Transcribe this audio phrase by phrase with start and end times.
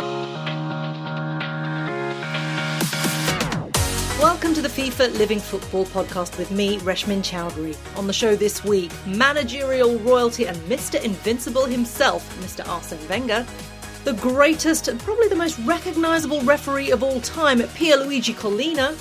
[0.00, 0.24] Welcome
[4.54, 7.76] to the FIFA Living Football podcast with me, Reshmin Chowdhury.
[7.96, 11.00] On the show this week, managerial royalty and Mr.
[11.00, 12.68] Invincible himself, Mr.
[12.68, 13.46] Arsene Wenger,
[14.02, 18.98] the greatest and probably the most recognisable referee of all time, Pierluigi Collina.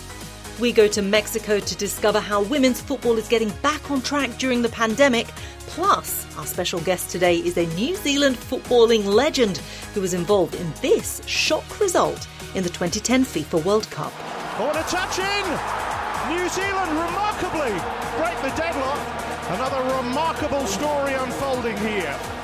[0.60, 4.62] We go to Mexico to discover how women's football is getting back on track during
[4.62, 5.26] the pandemic.
[5.74, 9.58] Plus, our special guest today is a New Zealand footballing legend
[9.96, 14.14] who was involved in this shock result in the 2010 FIFA World Cup.
[14.56, 15.46] Corner touch in!
[16.30, 17.74] New Zealand remarkably
[18.22, 19.00] break the deadlock.
[19.50, 22.43] Another remarkable story unfolding here.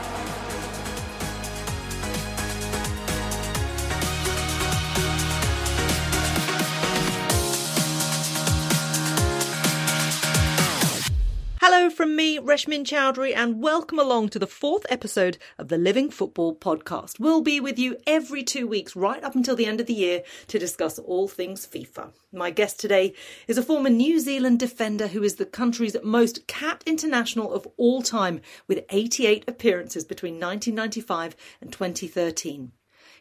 [11.71, 16.09] Hello from me, Reshmin Chowdhury, and welcome along to the fourth episode of the Living
[16.09, 17.19] Football podcast.
[17.19, 20.23] We'll be with you every two weeks right up until the end of the year
[20.47, 22.11] to discuss all things FIFA.
[22.33, 23.13] My guest today
[23.47, 28.01] is a former New Zealand defender who is the country's most capped international of all
[28.01, 32.72] time with 88 appearances between 1995 and 2013.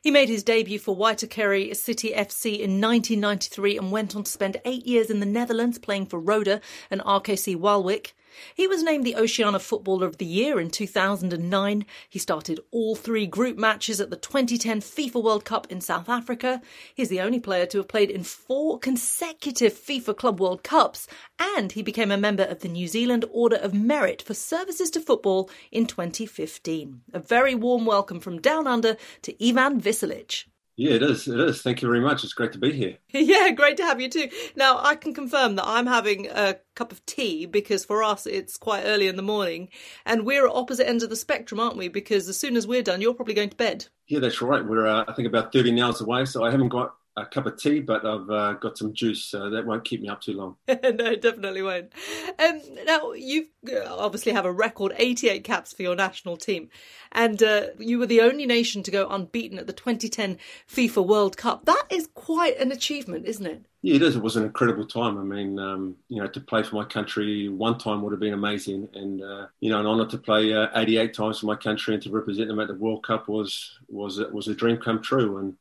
[0.01, 4.59] He made his debut for Waitakere City FC in 1993 and went on to spend
[4.65, 8.13] eight years in the Netherlands playing for Roda and RKC Waalwijk.
[8.55, 11.87] He was named the Oceania Footballer of the Year in 2009.
[12.09, 16.61] He started all three group matches at the 2010 FIFA World Cup in South Africa.
[16.95, 21.07] He's the only player to have played in four consecutive FIFA Club World Cups,
[21.39, 25.01] and he became a member of the New Zealand Order of Merit for services to
[25.01, 27.03] football in 2015.
[27.13, 30.47] A very warm welcome from down under to Ivan Vicelich.
[30.79, 31.27] Yeah, it is.
[31.27, 31.61] It is.
[31.61, 32.23] Thank you very much.
[32.23, 32.99] It's great to be here.
[33.11, 34.29] yeah, great to have you too.
[34.55, 38.57] Now, I can confirm that I'm having a cup of tea because for us it's
[38.57, 39.71] quite early in the morning
[40.07, 41.89] and we're at opposite ends of the spectrum, aren't we?
[41.89, 43.87] Because as soon as we're done, you're probably going to bed.
[44.07, 44.65] Yeah, that's right.
[44.65, 47.57] We're, uh, I think, about 30 hours away, so I haven't got a cup of
[47.57, 50.57] tea, but I've uh, got some juice, so that won't keep me up too long.
[50.69, 51.93] no, definitely won't.
[52.39, 56.69] Um, now, you uh, obviously have a record 88 caps for your national team,
[57.13, 61.37] and uh, you were the only nation to go unbeaten at the 2010 FIFA World
[61.37, 61.65] Cup.
[61.65, 63.65] That is quite an achievement, isn't it?
[63.83, 64.17] Yeah, it is.
[64.17, 65.19] It was an incredible time.
[65.19, 68.35] I mean, um, you know, to play for my country one time would have been
[68.35, 71.95] amazing, and uh, you know, an honour to play uh, 88 times for my country
[71.95, 75.39] and to represent them at the World Cup was was was a dream come true.
[75.39, 75.57] And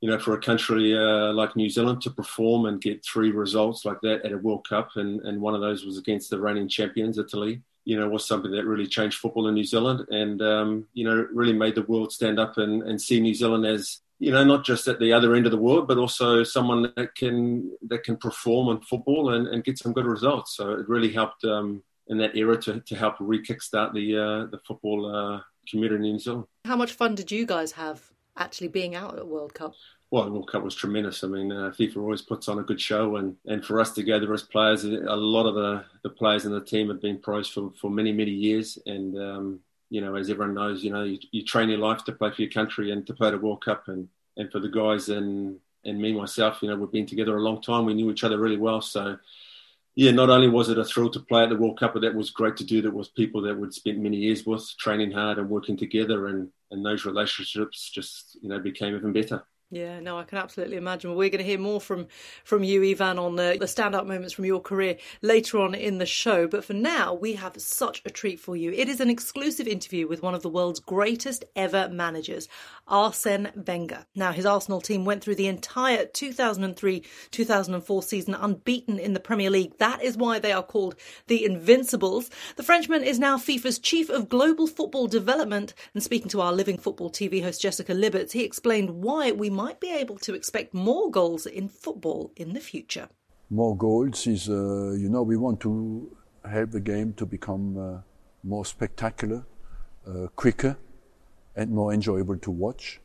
[0.00, 3.84] you know, for a country uh, like New Zealand to perform and get three results
[3.84, 6.68] like that at a World Cup, and, and one of those was against the reigning
[6.68, 10.88] champions, Italy, you know, was something that really changed football in New Zealand and, um,
[10.92, 14.32] you know, really made the world stand up and, and see New Zealand as, you
[14.32, 17.70] know, not just at the other end of the world, but also someone that can
[17.88, 20.56] that can perform in football and, and get some good results.
[20.56, 24.58] So it really helped um, in that era to, to help re-kickstart the uh, the
[24.66, 25.40] football uh,
[25.70, 26.46] community in New Zealand.
[26.64, 29.74] How much fun did you guys have actually being out at World Cup?
[30.10, 31.24] well, the World Cup was tremendous.
[31.24, 34.32] I mean, uh, FIFA always puts on a good show, and, and for us together
[34.32, 37.72] as players, a lot of the, the players in the team have been pros for,
[37.80, 38.78] for many, many years.
[38.86, 39.60] And, um,
[39.90, 42.42] you know, as everyone knows, you know, you, you, train your life to play for
[42.42, 43.88] your country and to play the World Cup.
[43.88, 47.42] And, and for the guys and, and me, myself, you know, we've been together a
[47.42, 47.84] long time.
[47.84, 48.80] We knew each other really well.
[48.80, 49.18] So,
[49.96, 52.14] yeah, not only was it a thrill to play at the World Cup, but that
[52.14, 52.82] was great to do.
[52.82, 56.50] That was people that we'd spent many years with, training hard and working together, and,
[56.70, 59.42] and those relationships just you know became even better.
[59.70, 61.10] Yeah, no, I can absolutely imagine.
[61.16, 62.06] We're going to hear more from
[62.44, 66.06] from you, Ivan, on the, the standout moments from your career later on in the
[66.06, 66.46] show.
[66.46, 68.70] But for now, we have such a treat for you.
[68.70, 72.46] It is an exclusive interview with one of the world's greatest ever managers,
[72.86, 74.06] Arsene Wenger.
[74.14, 79.78] Now, his Arsenal team went through the entire 2003-2004 season unbeaten in the Premier League.
[79.78, 80.94] That is why they are called
[81.26, 82.30] the Invincibles.
[82.54, 85.74] The Frenchman is now FIFA's chief of global football development.
[85.92, 89.80] And speaking to our living football TV host Jessica Libbertz, he explained why we might
[89.80, 93.08] be able to expect more goals in football in the future.
[93.48, 95.70] More goals is, uh, you know, we want to
[96.56, 98.00] help the game to become uh,
[98.44, 99.44] more spectacular,
[100.06, 100.76] uh, quicker,
[101.54, 103.00] and more enjoyable to watch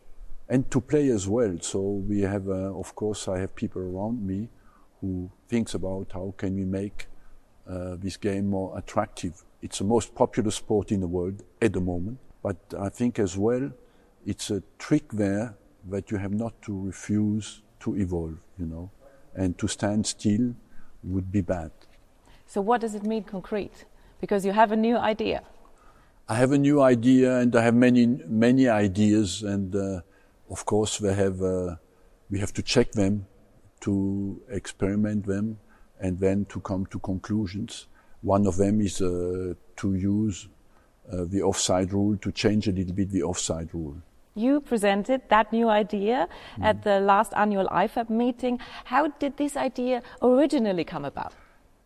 [0.50, 1.58] and to play as well.
[1.62, 4.50] So we have, uh, of course, I have people around me
[5.00, 7.08] who thinks about how can we make
[7.68, 9.44] uh, this game more attractive.
[9.62, 13.38] It's the most popular sport in the world at the moment, but I think as
[13.38, 13.72] well
[14.26, 15.56] it's a trick there
[15.90, 18.90] that you have not to refuse to evolve, you know,
[19.36, 20.54] and to stand still
[21.04, 21.72] would be bad.
[22.46, 23.86] So, what does it mean concrete?
[24.20, 25.44] Because you have a new idea.
[26.30, 30.02] I have a new idea, and I have many many ideas, and uh,
[30.50, 31.76] of course we have uh,
[32.30, 33.26] we have to check them,
[33.82, 35.60] to experiment them,
[36.00, 37.88] and then to come to conclusions.
[38.22, 40.48] One of them is uh, to use
[41.12, 43.98] uh, the offside rule to change a little bit the offside rule
[44.36, 46.64] You presented that new idea Mm.
[46.64, 48.60] at the last annual IFAB meeting.
[48.86, 51.34] How did this idea originally come about?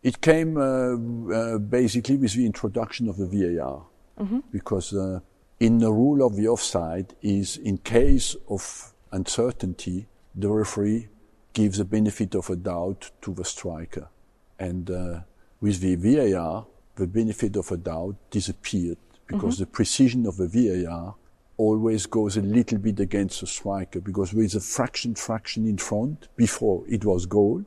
[0.03, 3.81] It came uh, uh, basically with the introduction of the VAR,
[4.51, 5.19] because uh,
[5.59, 10.05] in the rule of the offside is in case of uncertainty,
[10.35, 11.07] the referee
[11.53, 14.07] gives the benefit of a doubt to the striker,
[14.59, 15.19] and uh,
[15.61, 21.15] with the VAR, the benefit of a doubt disappeared because the precision of the VAR
[21.57, 26.27] always goes a little bit against the striker because with a fraction fraction in front
[26.35, 27.63] before it was goal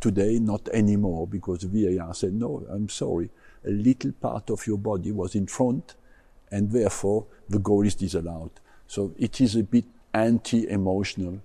[0.00, 3.28] Today, not anymore, because VAR said, no, I'm sorry,
[3.66, 5.94] a little part of your body was in front,
[6.50, 8.50] and therefore the goal is disallowed.
[8.86, 9.84] So it is a bit
[10.14, 11.42] anti-emotional.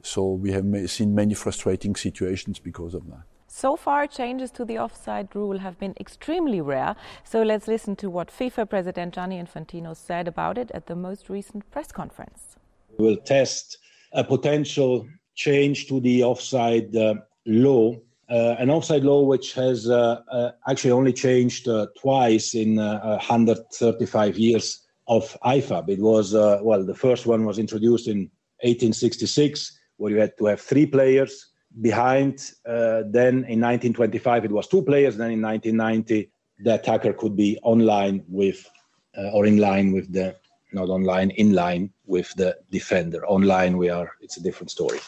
[0.00, 3.24] So we have seen many frustrating situations because of that.
[3.54, 6.96] So far, changes to the offside rule have been extremely rare.
[7.22, 11.28] So let's listen to what FIFA President Gianni Infantino said about it at the most
[11.28, 12.56] recent press conference.
[12.98, 13.76] We will test
[14.14, 17.96] a potential change to the offside uh, law,
[18.30, 23.18] uh, an offside law which has uh, uh, actually only changed uh, twice in uh,
[23.18, 25.90] 135 years of IFAB.
[25.90, 28.30] It was, well, the first one was introduced in
[28.62, 32.52] 1866, where you had to have three players behind.
[32.66, 35.16] Uh, then in 1925, it was two players.
[35.16, 38.68] Then in 1990, the attacker could be online with
[39.16, 40.36] uh, or in line with the
[40.72, 44.98] not online in line with the defender online we are it's a different story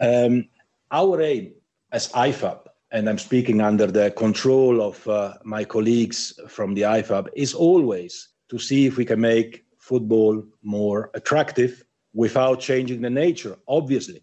[0.00, 0.48] um,
[0.90, 1.52] our aim
[1.92, 2.60] as ifab
[2.92, 8.28] and i'm speaking under the control of uh, my colleagues from the ifab is always
[8.48, 11.84] to see if we can make football more attractive
[12.14, 14.22] without changing the nature obviously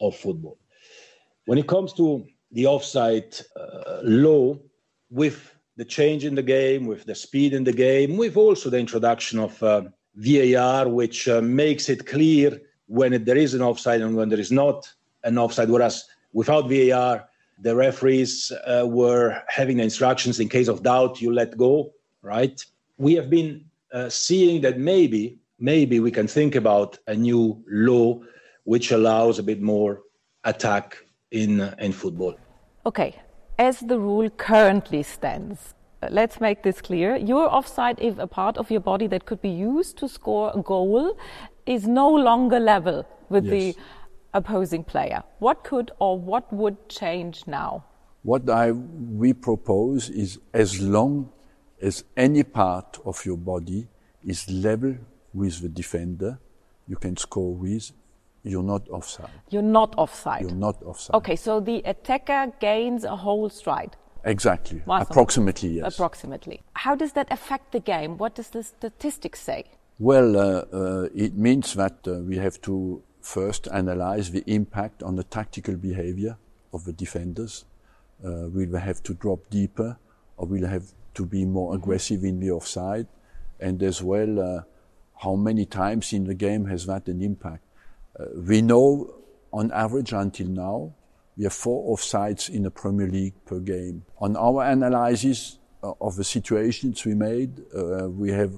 [0.00, 0.58] of football
[1.46, 4.56] when it comes to the offside uh, law
[5.10, 8.78] with the change in the game, with the speed in the game, with also the
[8.78, 9.82] introduction of uh,
[10.16, 14.40] VAR, which uh, makes it clear when it, there is an offside and when there
[14.40, 14.92] is not
[15.24, 15.70] an offside.
[15.70, 17.28] Whereas without VAR,
[17.60, 22.62] the referees uh, were having the instructions in case of doubt, you let go, right?
[22.98, 28.20] We have been uh, seeing that maybe, maybe we can think about a new law
[28.64, 30.02] which allows a bit more
[30.44, 32.34] attack in, uh, in football.
[32.84, 33.20] Okay,
[33.58, 37.16] as the rule currently stands, uh, let's make this clear.
[37.16, 40.62] Your offside, if a part of your body that could be used to score a
[40.62, 41.16] goal,
[41.66, 43.52] is no longer level with Yes.
[43.74, 43.80] the
[44.34, 45.22] opposing player.
[45.40, 47.84] What could or what would change now?
[48.22, 51.30] What I, we propose is as long
[51.80, 53.88] as any part of your body
[54.24, 54.96] is level
[55.32, 56.38] with the defender,
[56.88, 57.92] you can score with,
[58.46, 59.30] you're not offside.
[59.50, 60.42] You're not offside.
[60.42, 61.14] You're not offside.
[61.14, 63.96] Okay, so the attacker gains a whole stride.
[64.24, 64.82] Exactly.
[64.86, 65.06] Awesome.
[65.10, 65.94] Approximately, yes.
[65.94, 66.62] Approximately.
[66.74, 68.18] How does that affect the game?
[68.18, 69.64] What does the statistics say?
[69.98, 75.16] Well, uh, uh, it means that uh, we have to first analyze the impact on
[75.16, 76.36] the tactical behavior
[76.72, 77.64] of the defenders.
[78.24, 79.96] Uh, we'll have to drop deeper,
[80.36, 83.06] or we'll have to be more aggressive in the offside,
[83.58, 84.62] and as well, uh,
[85.22, 87.62] how many times in the game has that an impact?
[88.18, 89.14] Uh, we know,
[89.52, 90.94] on average, until now,
[91.36, 94.04] we have four offsides in the Premier League per game.
[94.18, 98.52] On our analysis uh, of the situations we made, uh, we have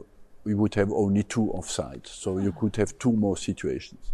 [0.44, 4.12] we would have only two offsides, so you could have two more situations.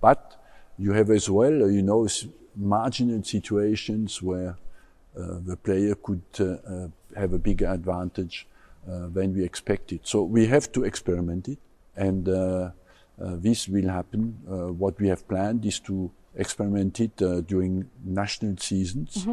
[0.00, 0.34] But
[0.76, 2.08] you have as well, uh, you know,
[2.56, 4.56] marginal situations where
[5.16, 8.46] uh, the player could uh, uh, have a bigger advantage
[8.86, 10.00] than we expected.
[10.02, 11.58] So we have to experiment it,
[11.94, 12.26] and
[13.18, 14.38] this will happen.
[14.48, 19.26] Uh, what we have planned is to experiment it uh, during national seasons,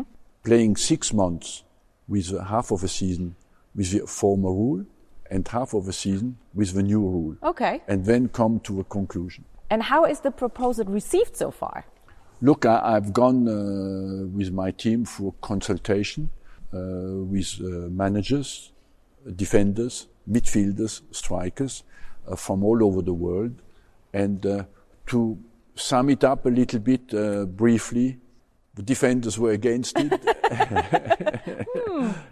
[0.44, 1.64] playing six months
[2.08, 3.36] with uh, half of a season
[3.76, 4.86] with the former rule
[5.30, 7.82] and half of a season with the new rule, Okay.
[7.88, 9.44] and then come to a conclusion.
[9.70, 11.86] And how is the proposal received so far?
[12.42, 16.30] Look, I, I've gone uh, with my team for consultation
[16.74, 16.78] uh,
[17.34, 18.72] with uh, managers,
[19.36, 21.84] defenders, midfielders, strikers
[22.28, 23.62] uh, from all over the world.
[24.24, 24.64] And uh,
[25.08, 25.38] to
[25.76, 28.18] sum it up a little bit uh, briefly,
[28.76, 30.12] the defenders were against it.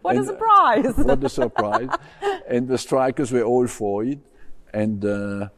[0.01, 0.93] What a And, uh, surprise!
[0.97, 1.89] what a surprise.
[2.47, 4.19] and the strikers were all for it.
[4.73, 5.49] And uh,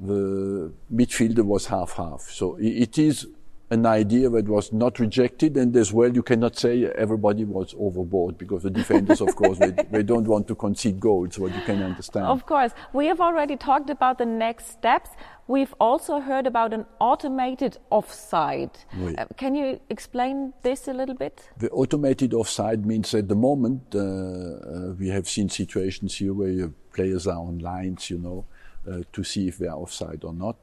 [0.00, 2.22] the midfielder was half half.
[2.22, 3.26] So it is
[3.70, 5.56] an idea that was not rejected.
[5.56, 9.70] And as well, you cannot say everybody was overboard because the defenders, of course, they,
[9.70, 12.26] they don't want to concede goals, what you can understand.
[12.26, 12.72] Of course.
[12.92, 15.10] We have already talked about the next steps.
[15.46, 18.70] We've also heard about an automated offside.
[18.98, 19.14] Oui.
[19.16, 21.48] Uh, can you explain this a little bit?
[21.58, 26.50] The automated offside means at the moment uh, uh, we have seen situations here where
[26.50, 28.46] your players are on lines, you know,
[28.90, 30.56] uh, to see if they are offside or not.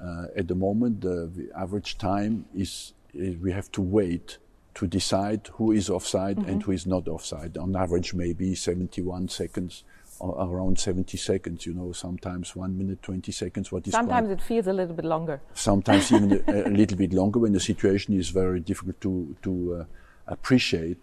[0.00, 4.38] Uh, at the moment, the average time is, is, we have to wait
[4.74, 6.48] to decide who is offside mm-hmm.
[6.50, 7.56] and who is not offside.
[7.58, 9.84] On average, maybe 71 seconds
[10.20, 13.70] around 70 seconds, you know, sometimes one minute, 20 seconds.
[13.70, 15.40] What is sometimes it feels a little bit longer.
[15.54, 19.74] Sometimes even a, a, little bit longer when the situation is very difficult to, to
[19.80, 19.84] uh,
[20.26, 21.02] appreciate.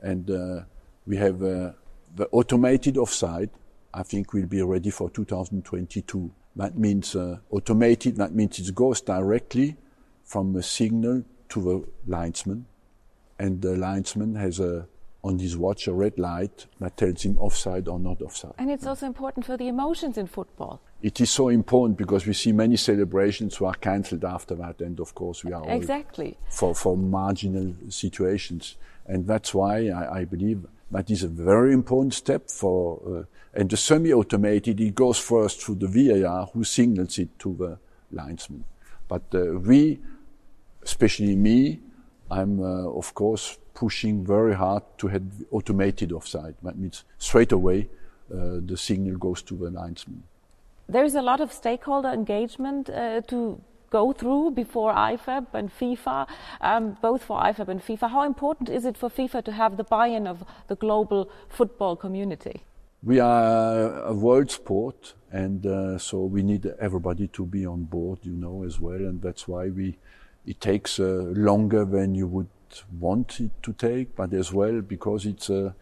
[0.00, 0.62] And uh,
[1.06, 1.72] we have uh,
[2.14, 3.50] the automated offside,
[3.94, 6.30] I think we'll be ready for 2022.
[6.56, 9.76] That means uh, automated, that means it goes directly
[10.24, 12.66] from a signal to the linesman.
[13.38, 14.86] And the linesman has a
[15.24, 18.52] on his watch a red light that tells him offside or not offside.
[18.58, 20.80] And it's also important for the emotions in football.
[21.00, 24.98] It is so important because we see many celebrations who are cancelled after that, and
[25.00, 30.66] of course we are exactly for for marginal situations, and that's why I, I believe
[30.92, 33.00] that is a very important step for.
[33.06, 37.78] Uh, and the semi-automated, it goes first through the VAR, who signals it to the
[38.10, 38.64] linesman.
[39.08, 39.98] But uh, we,
[40.82, 41.80] especially me,
[42.30, 46.54] I'm uh, of course pushing very hard to have automated offside.
[46.62, 47.88] That means straight away
[48.32, 50.22] uh, the signal goes to the linesman.
[50.88, 53.60] There's a lot of stakeholder engagement uh, to
[53.92, 56.26] go through before IFAB and FIFA,
[56.60, 58.10] um, both for IFAB and FIFA.
[58.10, 62.64] How important is it for FIFA to have the buy-in of the global football community?
[63.04, 68.20] We are a world sport, and uh, so we need everybody to be on board,
[68.22, 69.02] you know, as well.
[69.10, 69.98] And that's why we
[70.46, 71.04] it takes uh,
[71.50, 72.48] longer than you would
[72.98, 75.72] want it to take, but as well because it's uh,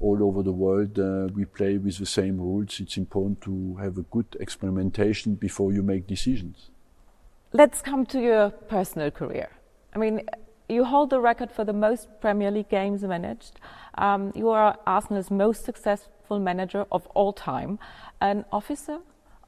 [0.00, 2.80] all over the world uh, we play with the same rules.
[2.80, 6.70] It's important to have a good experimentation before you make decisions.
[7.56, 9.48] Let's come to your personal career.
[9.94, 10.22] I mean,
[10.68, 13.60] you hold the record for the most Premier League games managed.
[13.96, 17.78] Um, you are Arsenal's most successful manager of all time,
[18.20, 18.98] an officer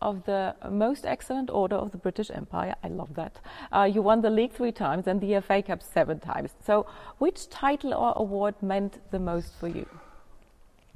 [0.00, 2.76] of the most excellent order of the British Empire.
[2.84, 3.40] I love that.
[3.72, 6.50] Uh, you won the league three times and the FA Cup seven times.
[6.64, 6.86] So,
[7.18, 9.88] which title or award meant the most for you?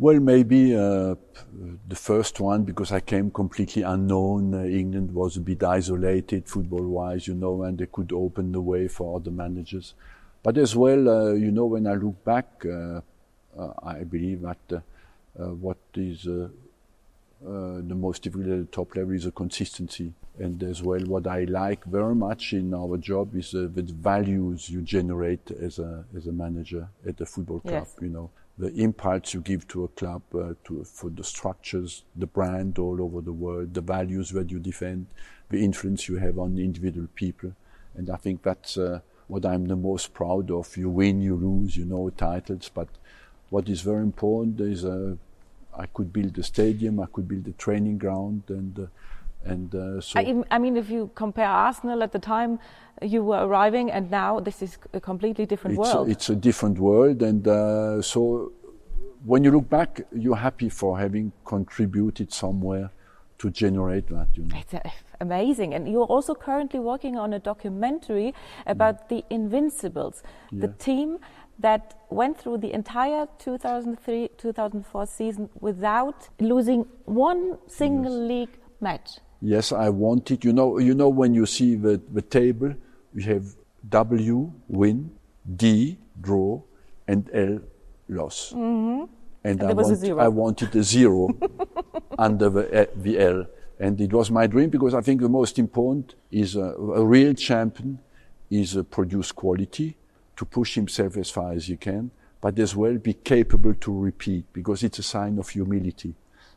[0.00, 1.14] Well, maybe uh,
[1.86, 4.54] the first one because I came completely unknown.
[4.54, 8.88] Uh, England was a bit isolated football-wise, you know, and they could open the way
[8.88, 9.92] for other managers.
[10.42, 13.02] But as well, uh, you know, when I look back, uh,
[13.58, 14.82] uh, I believe that
[15.34, 16.48] what is uh,
[17.42, 20.14] the most difficult at the top level is the consistency.
[20.38, 24.70] And as well, what I like very much in our job is uh, the values
[24.70, 27.86] you generate as a as a manager at a football club.
[27.86, 27.96] Yes.
[28.00, 28.30] You know,
[28.60, 33.00] the impulse you give to a club, uh, to for the structures, the brand all
[33.00, 35.06] over the world, the values that you defend,
[35.48, 37.52] the influence you have on individual people,
[37.94, 40.76] and I think that's uh, what I'm the most proud of.
[40.76, 42.88] You win, you lose, you know titles, but
[43.48, 45.16] what is very important is uh,
[45.76, 48.86] I could build a stadium, I could build a training ground, and uh,
[49.44, 50.20] and uh, so.
[50.20, 52.58] I, I, mean, if you compare Arsenal at the time
[53.02, 56.08] you were arriving, and now this is a completely different it's world.
[56.08, 58.52] A, it's a different world, and uh, so
[59.24, 62.90] when you look back, you're happy for having contributed somewhere
[63.38, 64.28] to generate that.
[64.34, 64.56] You know.
[64.58, 64.80] It's uh,
[65.20, 68.34] amazing, and you're also currently working on a documentary
[68.66, 69.08] about mm.
[69.08, 70.66] the Invincibles, yeah.
[70.66, 71.18] the team
[71.58, 78.28] that went through the entire 2003 2004 season without losing one single yes.
[78.28, 79.18] league match.
[79.40, 80.44] Yes, I wanted.
[80.44, 82.74] You know, you know when you see the, the table,
[83.14, 83.44] we have
[83.88, 85.10] W win,
[85.56, 86.62] D draw,
[87.08, 87.60] and L
[88.08, 88.52] loss.
[88.54, 89.04] Mm-hmm.
[89.42, 91.30] And, and I, want, I, wanted a zero
[92.18, 93.46] under the, uh, the L.
[93.78, 97.32] And it was my dream because I think the most important is a, a real
[97.32, 97.98] champion
[98.50, 99.96] is a produce quality
[100.36, 102.10] to push himself as far as he can,
[102.42, 106.14] but as well be capable to repeat because it's a sign of humility.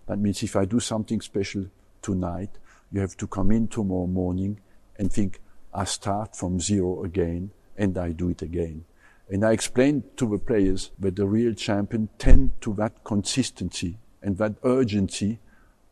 [0.08, 1.68] That means if I do something special
[2.02, 2.50] tonight,
[2.94, 4.60] you have to come in tomorrow morning
[4.98, 5.42] and think,
[5.74, 8.86] I start from zero again and I do it again.
[9.30, 14.38] And I explained to the players that the real champion tend to that consistency and
[14.38, 15.40] that urgency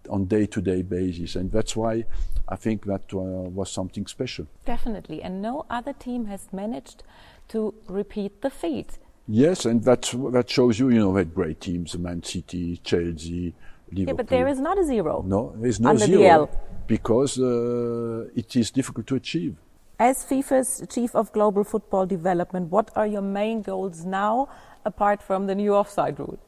[0.10, 1.36] on day-to-day basis.
[1.36, 2.05] And that's why
[2.48, 4.46] I think that uh, was something special.
[4.65, 5.24] Definitely.
[5.24, 7.03] And no other team has managed
[7.48, 9.00] to repeat the feat.
[9.27, 13.55] Yes, and that's, that shows you, you know, had great teams, Man City, Chelsea.
[13.91, 15.24] Yeah, but there is not a zero.
[15.25, 16.50] No, there is no zero.
[16.88, 19.55] Because uh, it is difficult to achieve.
[20.00, 24.50] As FIFA's Chief of Global Football Development, what are your main goals now,
[24.83, 26.39] apart from the new offside rule?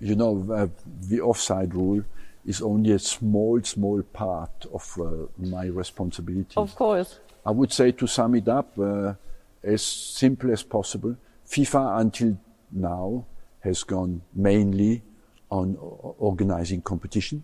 [0.00, 0.66] You know, uh,
[1.08, 2.02] the offside rule
[2.44, 6.56] is only a small, small part of uh, my responsibilities.
[6.56, 7.20] Of course.
[7.44, 9.14] I would say to sum it up, uh,
[9.62, 11.16] as simple as possible.
[11.46, 12.38] FIFA until
[12.72, 13.24] now
[13.60, 15.02] has gone mainly
[15.50, 15.76] on
[16.18, 17.42] organizing competition,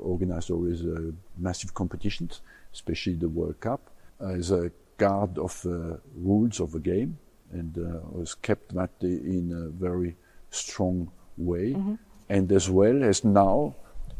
[0.00, 2.40] organized always uh, massive competitions,
[2.72, 3.90] especially the World Cup,
[4.20, 7.16] as a guard of uh, rules of the game,
[7.52, 7.76] and
[8.12, 10.16] was kept that in a very
[10.50, 11.94] strong way, mm-hmm.
[12.28, 13.74] and as well as now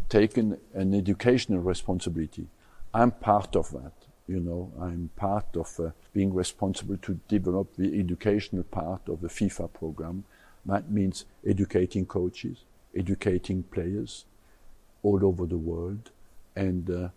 [0.09, 2.47] taken an educational responsibility.
[2.95, 3.93] I'm part of that.
[4.27, 9.29] You know, I'm part of uh, being responsible to develop the educational part of the
[9.29, 10.25] FIFA program.
[10.67, 12.65] That means educating coaches,
[12.99, 14.25] educating players
[15.03, 16.11] all over the world,
[16.57, 17.09] and uh,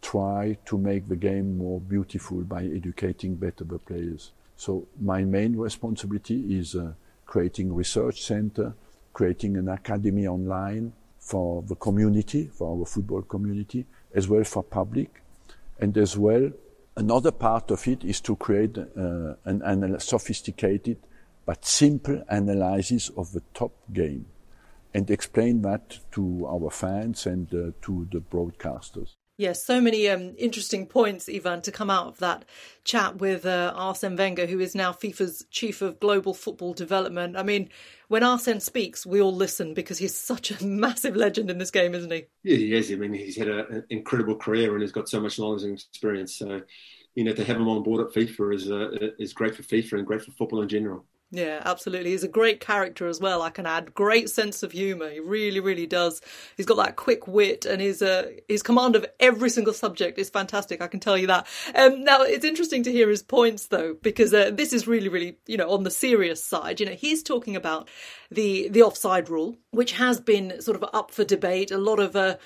[0.00, 4.32] try to make the game more beautiful by educating better the players.
[4.56, 6.92] So my main responsibility is uh,
[7.26, 8.74] creating research center,
[9.12, 15.22] creating an academy online for the community, for our football community, as well for public,
[15.80, 16.50] and as well,
[16.96, 20.98] another part of it is to create uh, an, an sophisticated
[21.46, 24.26] but simple analysis of the top game
[24.94, 29.16] and explain that to our fans and uh, to the broadcasters.
[29.36, 32.44] Yes, so many um, interesting points, Ivan, to come out of that
[32.84, 37.36] chat with uh, Arsene Wenger, who is now FIFA's chief of global football development.
[37.36, 37.68] I mean,
[38.06, 41.96] when Arsene speaks, we all listen because he's such a massive legend in this game,
[41.96, 42.26] isn't he?
[42.44, 42.92] Yeah, he is.
[42.92, 45.74] I mean, he's had a, an incredible career and he's got so much knowledge and
[45.76, 46.36] experience.
[46.36, 46.60] So,
[47.16, 49.94] you know, to have him on board at FIFA is uh, is great for FIFA
[49.94, 51.06] and great for football in general.
[51.34, 52.10] Yeah, absolutely.
[52.10, 53.42] He's a great character as well.
[53.42, 55.10] I can add great sense of humour.
[55.10, 56.20] He really, really does.
[56.56, 60.30] He's got that quick wit, and his uh, his command of every single subject is
[60.30, 60.80] fantastic.
[60.80, 61.48] I can tell you that.
[61.74, 65.36] Um, now it's interesting to hear his points though, because uh, this is really, really,
[65.48, 66.78] you know, on the serious side.
[66.78, 67.88] You know, he's talking about
[68.30, 71.70] the the offside rule, which has been sort of up for debate.
[71.70, 72.36] A lot of uh,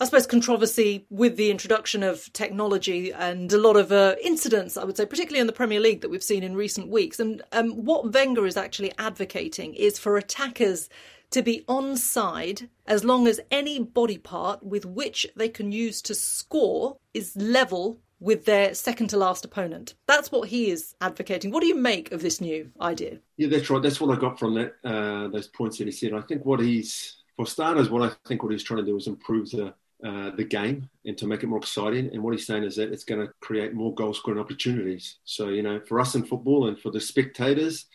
[0.00, 4.84] I suppose, controversy with the introduction of technology and a lot of uh, incidents, I
[4.84, 7.18] would say, particularly in the Premier League that we've seen in recent weeks.
[7.18, 10.88] And um, what Wenger is actually advocating is for attackers
[11.30, 16.14] to be onside as long as any body part with which they can use to
[16.14, 19.94] score is level with their second to last opponent.
[20.06, 21.50] That's what he is advocating.
[21.50, 23.18] What do you make of this new idea?
[23.36, 23.82] Yeah, that's right.
[23.82, 26.14] That's what I got from that uh, those points that he said.
[26.14, 29.06] I think what he's for starters, what I think what he's trying to do is
[29.06, 32.10] improve the uh, the game and to make it more exciting.
[32.12, 35.16] And what he's saying is that it's going to create more goal scoring opportunities.
[35.24, 37.86] So, you know, for us in football and for the spectators,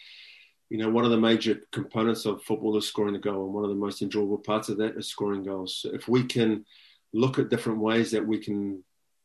[0.70, 3.46] you know, one of the major components of football is scoring the goal.
[3.46, 5.78] And one of the most enjoyable parts of that is scoring goals.
[5.78, 6.66] So if we can
[7.14, 8.84] look at different ways that we can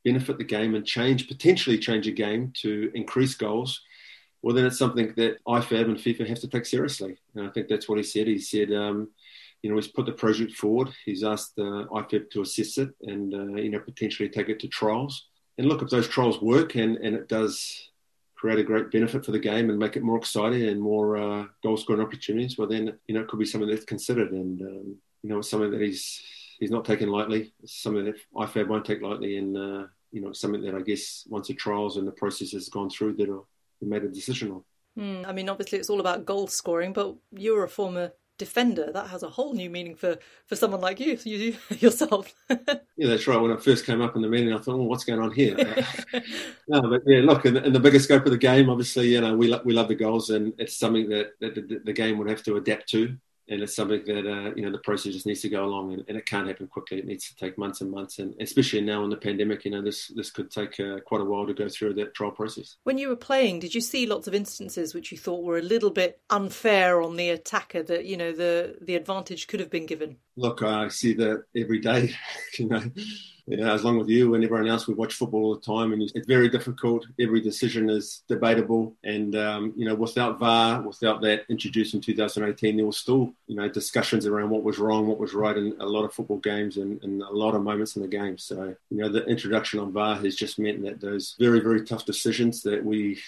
[0.08, 3.70] benefit the game and change, potentially change a game to increase goals,
[4.42, 7.12] well, then it's something that IFAB and FIFA have to take seriously.
[7.34, 8.26] And I think that's what he said.
[8.26, 8.98] He said, um,
[9.62, 10.88] you know, he's put the project forward.
[11.04, 14.68] He's asked uh, IFAB to assess it and, uh, you know, potentially take it to
[14.68, 15.14] trials.
[15.56, 17.90] And look, if those trials work and, and it does
[18.36, 21.44] create a great benefit for the game and make it more exciting and more uh,
[21.64, 24.30] goal scoring opportunities, well, then, you know, it could be something that's considered.
[24.30, 26.22] And, um, you know, it's something that he's
[26.60, 27.52] he's not taking lightly.
[27.62, 29.36] It's something that IFAB won't take lightly.
[29.38, 32.68] And, uh, you know, something that I guess once the trials and the process has
[32.68, 33.26] gone through, that
[33.80, 34.64] be made a decision on.
[34.98, 38.90] Mm, I mean, obviously, it's all about goal scoring, but you're a former defender.
[38.92, 40.16] That has a whole new meaning for
[40.46, 42.32] for someone like you, you yourself.
[43.00, 43.40] Yeah that's right.
[43.40, 45.54] When i first came up in the meeting i thought well what's going on here?
[46.68, 49.36] No but yeah look in, in, the bigger scope of the game obviously you know
[49.36, 52.28] we, lo- we love the goals and it's something that, that the, the game would
[52.28, 53.16] have to adapt to
[53.48, 56.04] and it's something that uh, you know the process just needs to go along, and,
[56.08, 56.98] and, it can't happen quickly.
[56.98, 59.82] It needs to take months and months, and especially now in the pandemic, you know
[59.82, 62.76] this this could take uh, quite a while to go through that trial process.
[62.84, 65.62] When you were playing, did you see lots of instances which you thought were a
[65.62, 67.82] little bit unfair on the attacker?
[67.82, 70.16] That you know the the advantage could have been given.
[70.36, 72.14] Look, I see that every day.
[72.58, 72.82] you know
[73.48, 75.94] you know, as long with you and everyone else, we watch football all the time,
[75.94, 77.06] and it's very difficult.
[77.18, 82.76] Every decision is debatable, and um, you know, without VAR, without that introduced in 2018,
[82.76, 85.86] there was still you know discussions around what was wrong, what was right in a
[85.86, 88.36] lot of football games and, and a lot of moments in the game.
[88.36, 92.04] So you know, the introduction of VAR has just meant that those very very tough
[92.04, 93.18] decisions that we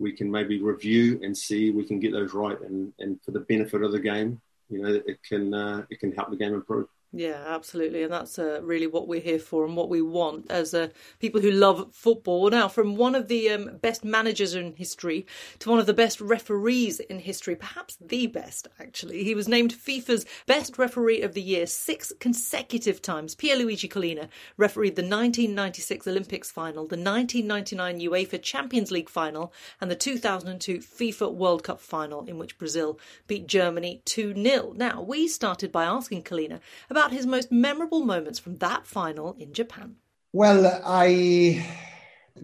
[0.00, 3.40] we can maybe review and see we can get those right, and and for the
[3.40, 6.88] benefit of the game, you know, it can uh, it can help the game improve.
[7.10, 10.74] Yeah, absolutely, and that's uh, really what we're here for and what we want as
[10.74, 10.88] uh,
[11.20, 12.50] people who love football.
[12.50, 15.26] Now, from one of the um, best managers in history
[15.60, 19.24] to one of the best referees in history, perhaps the best actually.
[19.24, 23.34] He was named FIFA's best referee of the year six consecutive times.
[23.34, 29.96] Pierluigi Collina refereed the 1996 Olympics final, the 1999 UEFA Champions League final, and the
[29.96, 34.74] 2002 FIFA World Cup final, in which Brazil beat Germany 2 0.
[34.76, 39.36] Now, we started by asking Collina about about his most memorable moments from that final
[39.38, 39.88] in Japan.
[40.32, 41.64] Well, I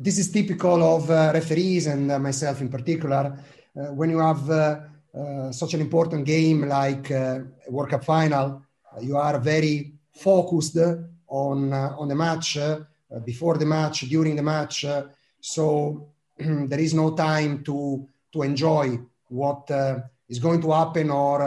[0.07, 3.37] this is typical of uh, referees and uh, myself in particular.
[3.77, 4.81] Uh, when you have uh,
[5.19, 8.63] uh, such an important game like uh, a World Cup final,
[9.01, 10.79] you are very focused
[11.29, 12.59] on on the match,
[13.25, 14.87] before the match, during the match.
[15.41, 15.65] so
[16.71, 17.77] there is no time to
[18.33, 18.87] to enjoy
[19.29, 19.65] what
[20.29, 21.39] is going to happen or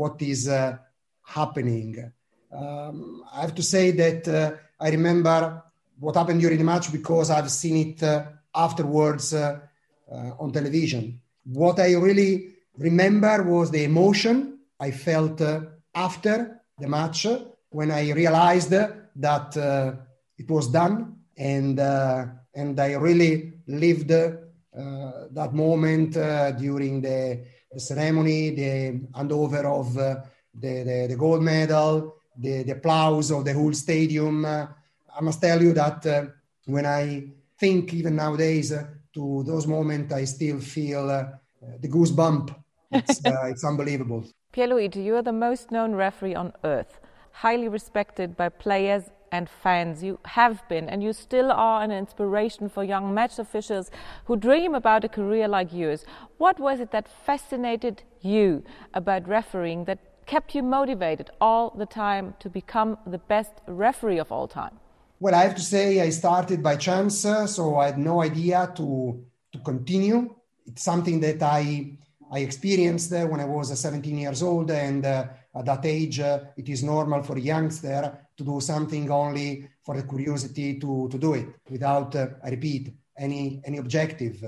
[0.00, 0.42] what is
[1.36, 2.12] happening.
[2.52, 5.62] Um, I have to say that I remember
[5.98, 9.60] what happened during the match because I've seen it uh, afterwards uh,
[10.10, 11.20] uh, on television.
[11.44, 15.40] What I really remember was the emotion I felt
[15.94, 17.26] after the match
[17.70, 19.56] when I realized that
[20.38, 21.78] it was done and
[22.54, 29.96] and I really lived uh, that moment uh, during the, the, ceremony, the handover of
[29.96, 30.16] uh,
[30.54, 34.44] the, the, the, gold medal, the, the applause of the whole stadium.
[35.14, 36.26] I must tell you that uh,
[36.66, 37.24] when I
[37.58, 41.24] think even nowadays uh, to those moments, I still feel uh,
[41.80, 42.54] the goosebump.
[42.90, 44.24] It's, it's unbelievable.
[44.52, 47.00] Pierluigi, you are the most known referee on earth,
[47.32, 50.02] highly respected by players and fans.
[50.02, 53.90] You have been, and you still are an inspiration for young match officials
[54.26, 56.04] who dream about a career like yours.
[56.38, 58.62] What was it that fascinated you
[58.94, 64.30] about refereeing that kept you motivated all the time to become the best referee of
[64.32, 64.78] all time?
[65.20, 68.72] Well, I have to say I started by chance, uh, so I had no idea
[68.76, 70.34] to to continue.
[70.66, 71.96] It's something that I
[72.32, 76.18] I experienced uh, when I was uh, 17 years old, and uh, at that age,
[76.18, 81.08] uh, it is normal for a youngster to do something only for the curiosity to
[81.10, 84.42] to do it without, uh, I repeat, any any objective.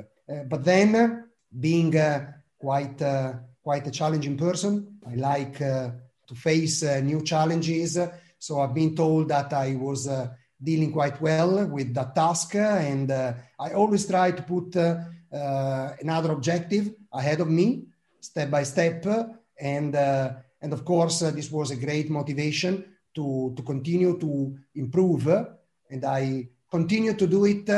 [0.48, 1.24] but then,
[1.60, 1.92] being
[2.58, 2.98] quite
[3.62, 5.90] quite a challenging person, I like uh,
[6.26, 7.98] to face uh, new challenges.
[8.38, 10.28] So I've been told that I was uh,
[10.62, 12.54] dealing quite well with that task.
[12.54, 15.00] And uh, I always try to put uh,
[15.32, 17.84] uh, another objective ahead of me,
[18.20, 19.04] step by step.
[19.60, 25.28] And, and of course, this was a great motivation to, to continue to improve.
[25.90, 27.68] And I continue to do it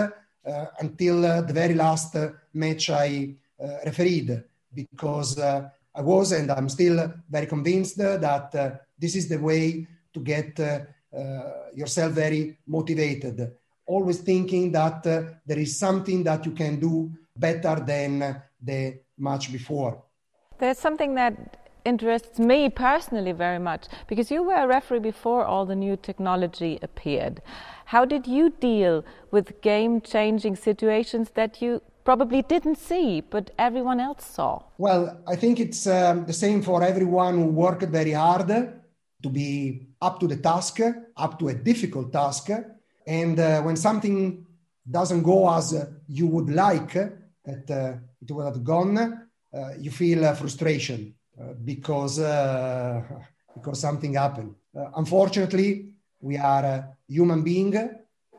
[0.81, 2.17] until the very last
[2.55, 3.35] match I
[3.85, 5.39] refereed, because
[5.97, 10.81] I was and I'm still very convinced that this is the way to get uh,
[11.75, 13.53] yourself very motivated,
[13.87, 19.51] always thinking that uh, there is something that you can do better than the match
[19.51, 20.03] before.
[20.59, 21.57] There's something that
[21.87, 26.79] interests me personally very much because you were a referee before all the new technology
[26.83, 27.41] appeared.
[27.87, 34.01] How did you deal with game changing situations that you probably didn't see but everyone
[34.01, 34.63] else saw?
[34.79, 38.49] Well, I think it's um, the same for everyone who worked very hard
[39.23, 40.81] to be up to the task,
[41.25, 42.51] up to a difficult task.
[43.07, 44.47] And uh, when something
[44.99, 45.67] doesn't go as
[46.07, 51.55] you would like that uh, it would have gone, uh, you feel uh, frustration uh,
[51.65, 53.03] because uh,
[53.55, 54.55] because something happened.
[54.97, 57.75] unfortunately, we are human being,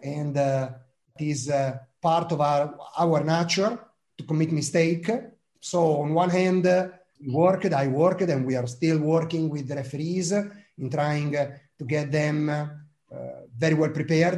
[0.04, 1.52] and it is
[2.02, 3.78] part of our our nature
[4.18, 5.10] to commit mistake.
[5.60, 6.66] So on one hand,
[7.20, 11.86] we worked, I worked, and we are still working with the referees in trying to
[11.86, 12.68] get them uh,
[13.58, 14.38] very well prepared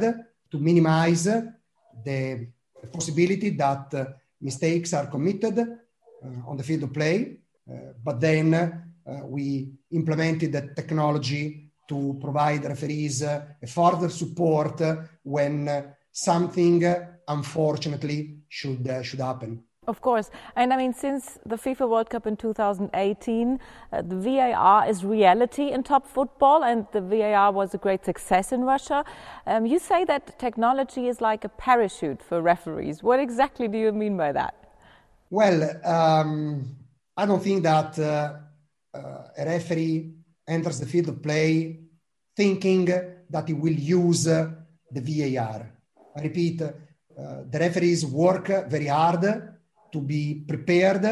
[0.50, 2.46] to minimize the
[2.92, 4.04] possibility that uh,
[4.40, 5.66] mistakes are committed uh,
[6.46, 7.36] on the field of play.
[8.02, 8.48] but then
[9.24, 14.80] we implemented the technology to provide referees a further support
[15.22, 16.80] when something
[17.36, 19.62] unfortunately should should happen.
[19.86, 20.30] Of course.
[20.56, 23.58] And I mean, since the FIFA World Cup in 2018,
[23.92, 28.52] uh, the VAR is reality in top football, and the VAR was a great success
[28.52, 29.04] in Russia.
[29.46, 33.02] Um, you say that technology is like a parachute for referees.
[33.02, 34.54] What exactly do you mean by that?
[35.30, 36.76] Well, um,
[37.16, 38.34] I don't think that uh,
[38.94, 38.98] uh,
[39.38, 40.12] a referee
[40.46, 41.80] enters the field of play
[42.36, 42.84] thinking
[43.30, 44.50] that he will use uh,
[44.90, 45.70] the VAR.
[46.16, 46.72] I repeat, uh,
[47.50, 49.22] the referees work very hard
[49.92, 51.02] to be prepared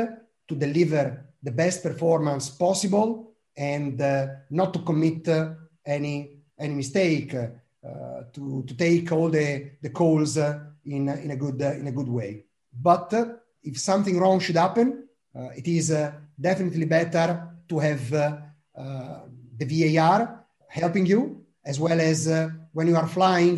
[0.47, 5.51] to deliver the best performance possible and uh, not to commit uh,
[5.85, 11.37] any any mistake uh, to, to take all the, the calls uh, in, in a
[11.37, 12.45] good uh, in a good way.
[12.73, 13.27] But uh,
[13.63, 15.97] if something wrong should happen it is
[16.41, 22.27] definitely better to have the VAR helping you as well as
[22.73, 23.57] when you are flying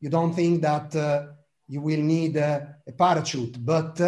[0.00, 0.94] you don't think that
[1.68, 4.00] you will need a parachute but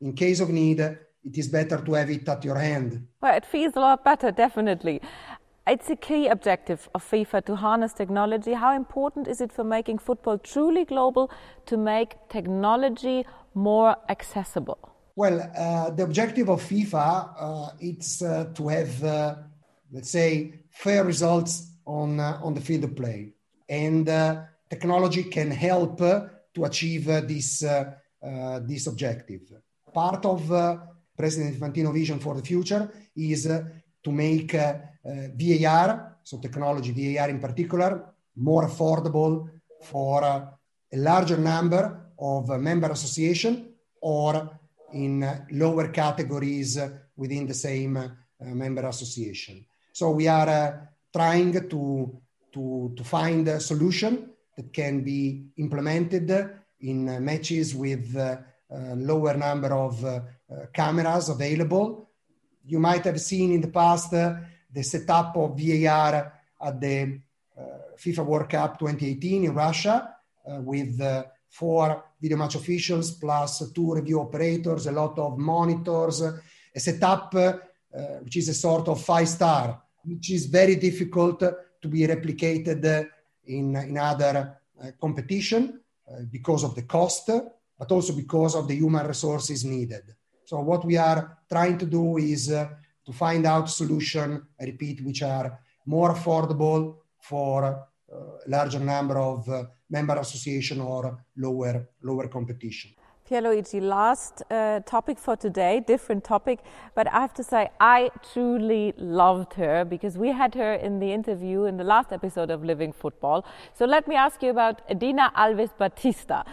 [0.00, 3.06] in case of need, it is better to have it at your hand.
[3.20, 5.00] Well, it feels a lot better, definitely.
[5.66, 8.52] It's a key objective of FIFA to harness technology.
[8.52, 11.30] How important is it for making football truly global
[11.66, 14.78] to make technology more accessible?
[15.16, 19.34] Well, uh, the objective of FIFA uh, it's uh, to have, uh,
[19.90, 23.32] let's say, fair results on uh, on the field of play.
[23.68, 24.06] and
[24.70, 26.00] technology can help
[26.56, 27.92] to achieve this, uh,
[28.22, 29.42] uh, this objective.
[29.92, 30.78] Part of uh,
[31.14, 33.42] President Infantino vision for the future is
[34.02, 39.48] to make VAR, so technology, VAR in particular, more affordable
[39.82, 44.58] for a larger number of member association or
[44.94, 46.78] in lower categories
[47.16, 48.08] within the same uh,
[48.40, 49.64] member association.
[49.92, 50.72] So we are uh,
[51.14, 52.20] trying to,
[52.52, 56.30] to, to find a solution that can be implemented
[56.80, 58.44] in uh, matches with a
[58.96, 60.20] lower number of uh,
[60.72, 62.10] cameras available.
[62.64, 64.34] You might have seen in the past uh,
[64.72, 67.20] the setup of VAR at the
[67.98, 70.14] FIFA World Cup 2018 in Russia
[70.44, 71.00] with
[71.48, 77.52] four video match officials plus two review operators, a lot of monitors, a setup uh,
[78.22, 83.08] which is a sort of five star, which is very difficult to be replicated
[83.46, 87.30] in, in other uh, competition uh, because of the cost,
[87.78, 90.14] but also because of the human resources needed.
[90.44, 92.68] So what we are trying to do is uh,
[93.04, 99.48] to find out solution, I repeat, which are more affordable for a larger number of
[99.90, 102.92] member association or lower lower competition.
[103.28, 106.60] Pierluigi, last uh, topic for today, different topic,
[106.94, 111.12] but I have to say I truly loved her because we had her in the
[111.12, 113.44] interview in the last episode of Living Football.
[113.74, 116.44] So let me ask you about Edina Alves Batista.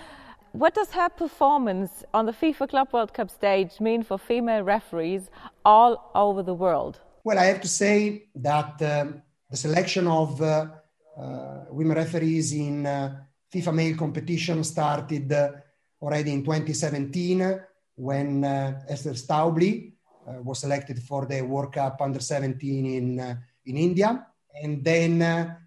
[0.54, 5.30] What does her performance on the FIFA Club World Cup stage mean for female referees
[5.64, 7.00] all over the world?
[7.24, 10.68] Well, I have to say that um, the selection of uh,
[11.18, 13.16] uh, women referees in uh,
[13.54, 15.52] FIFA male competition started uh,
[16.04, 17.60] already in 2017
[17.96, 19.94] when uh, Esther Staubli
[20.28, 23.36] uh, was selected for the World Cup under 17 in, uh,
[23.66, 24.28] in India.
[24.62, 25.58] And then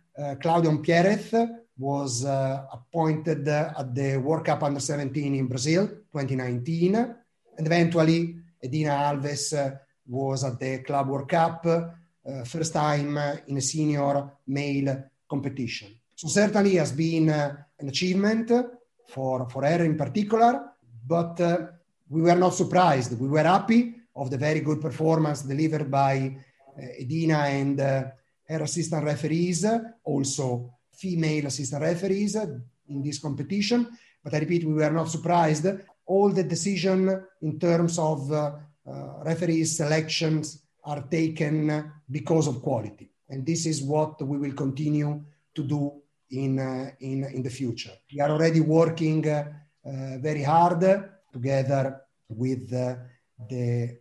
[0.40, 1.32] Claudia Umpiérrez
[1.78, 6.94] was appointed at the World Cup under 17 in Brazil 2019.
[6.94, 13.18] And eventually, Edina Alves was at the Club World Cup, uh, first time
[13.48, 15.88] in a senior male competition.
[16.14, 18.50] So certainly has been uh, an achievement
[19.08, 20.72] for, for her in particular,
[21.06, 21.66] but uh,
[22.08, 23.18] we were not surprised.
[23.18, 26.36] We were happy of the very good performance delivered by
[26.78, 28.04] uh, Edina and uh,
[28.48, 29.66] her assistant referees,
[30.04, 33.88] also female assistant referees in this competition.
[34.22, 35.66] But I repeat, we were not surprised.
[36.06, 38.52] All the decision in terms of uh,
[38.88, 43.10] uh, referees selections are taken because of quality.
[43.28, 47.92] And this is what we will continue to do in, uh, in, in the future.
[48.12, 49.44] We are already working uh,
[49.84, 50.80] uh, very hard
[51.32, 53.98] together with the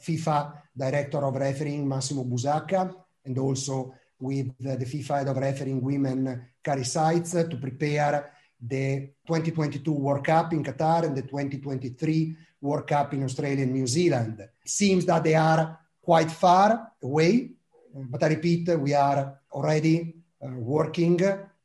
[0.00, 2.92] FIFA Director of Refereeing, Massimo Busacca,
[3.24, 9.92] and also with the FIFA Head of Refereeing Women, Kari Seitz, to prepare the 2022
[9.92, 14.40] World Cup in Qatar and the 2023 World Cup in Australia and New Zealand.
[14.40, 17.50] It seems that they are quite far away,
[17.94, 21.18] but I repeat, we are already uh, working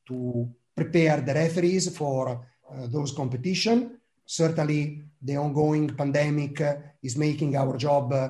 [0.07, 3.97] to prepare the referees for uh, those competition.
[4.25, 6.61] Certainly, the ongoing pandemic
[7.03, 8.29] is making our job uh,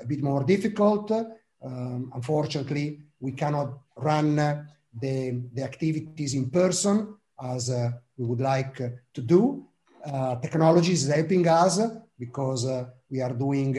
[0.00, 1.10] a bit more difficult.
[1.10, 8.80] Um, unfortunately, we cannot run the, the activities in person as uh, we would like
[8.80, 9.66] uh, to do.
[10.04, 11.80] Uh, technology is helping us
[12.18, 12.66] because
[13.10, 13.76] we are doing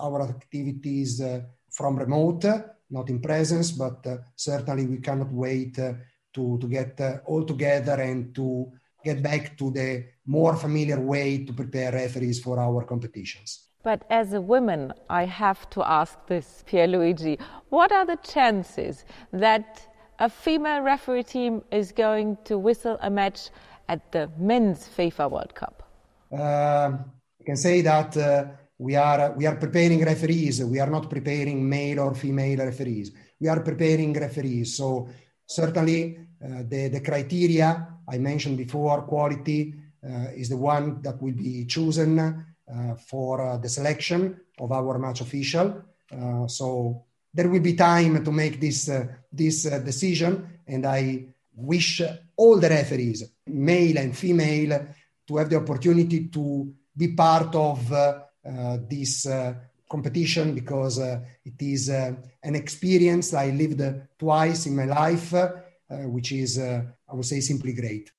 [0.00, 1.22] our activities
[1.70, 2.44] from remote
[2.92, 5.94] not in presence, but uh, certainly we cannot wait uh,
[6.34, 8.70] to, to get uh, all together and to
[9.04, 13.68] get back to the more familiar way to prepare referees for our competitions.
[13.82, 17.40] But as a woman, I have to ask this, Pierluigi.
[17.70, 19.88] What are the chances that
[20.20, 23.50] a female referee team is going to whistle a match
[23.88, 25.82] at the men's FIFA World Cup?
[26.32, 26.92] Uh,
[27.40, 28.44] I can say that uh,
[28.78, 30.64] we are we are preparing referees.
[30.64, 33.12] We are not preparing male or female referees.
[33.40, 34.76] We are preparing referees.
[34.76, 35.08] So
[35.46, 41.34] certainly uh, the the criteria i mentioned before quality uh, is the one that will
[41.34, 45.82] be chosen uh, for uh, the selection of our match official.
[46.10, 52.02] Uh, so there will be time to make this uh, this decision and i wish
[52.36, 54.86] all the referees male and female
[55.26, 59.54] to have the opportunity to be part of uh, this uh,
[59.88, 63.82] competition because uh, it is an experience I lived
[64.18, 65.34] twice in my life,
[65.88, 68.10] which is, I would say, simply great.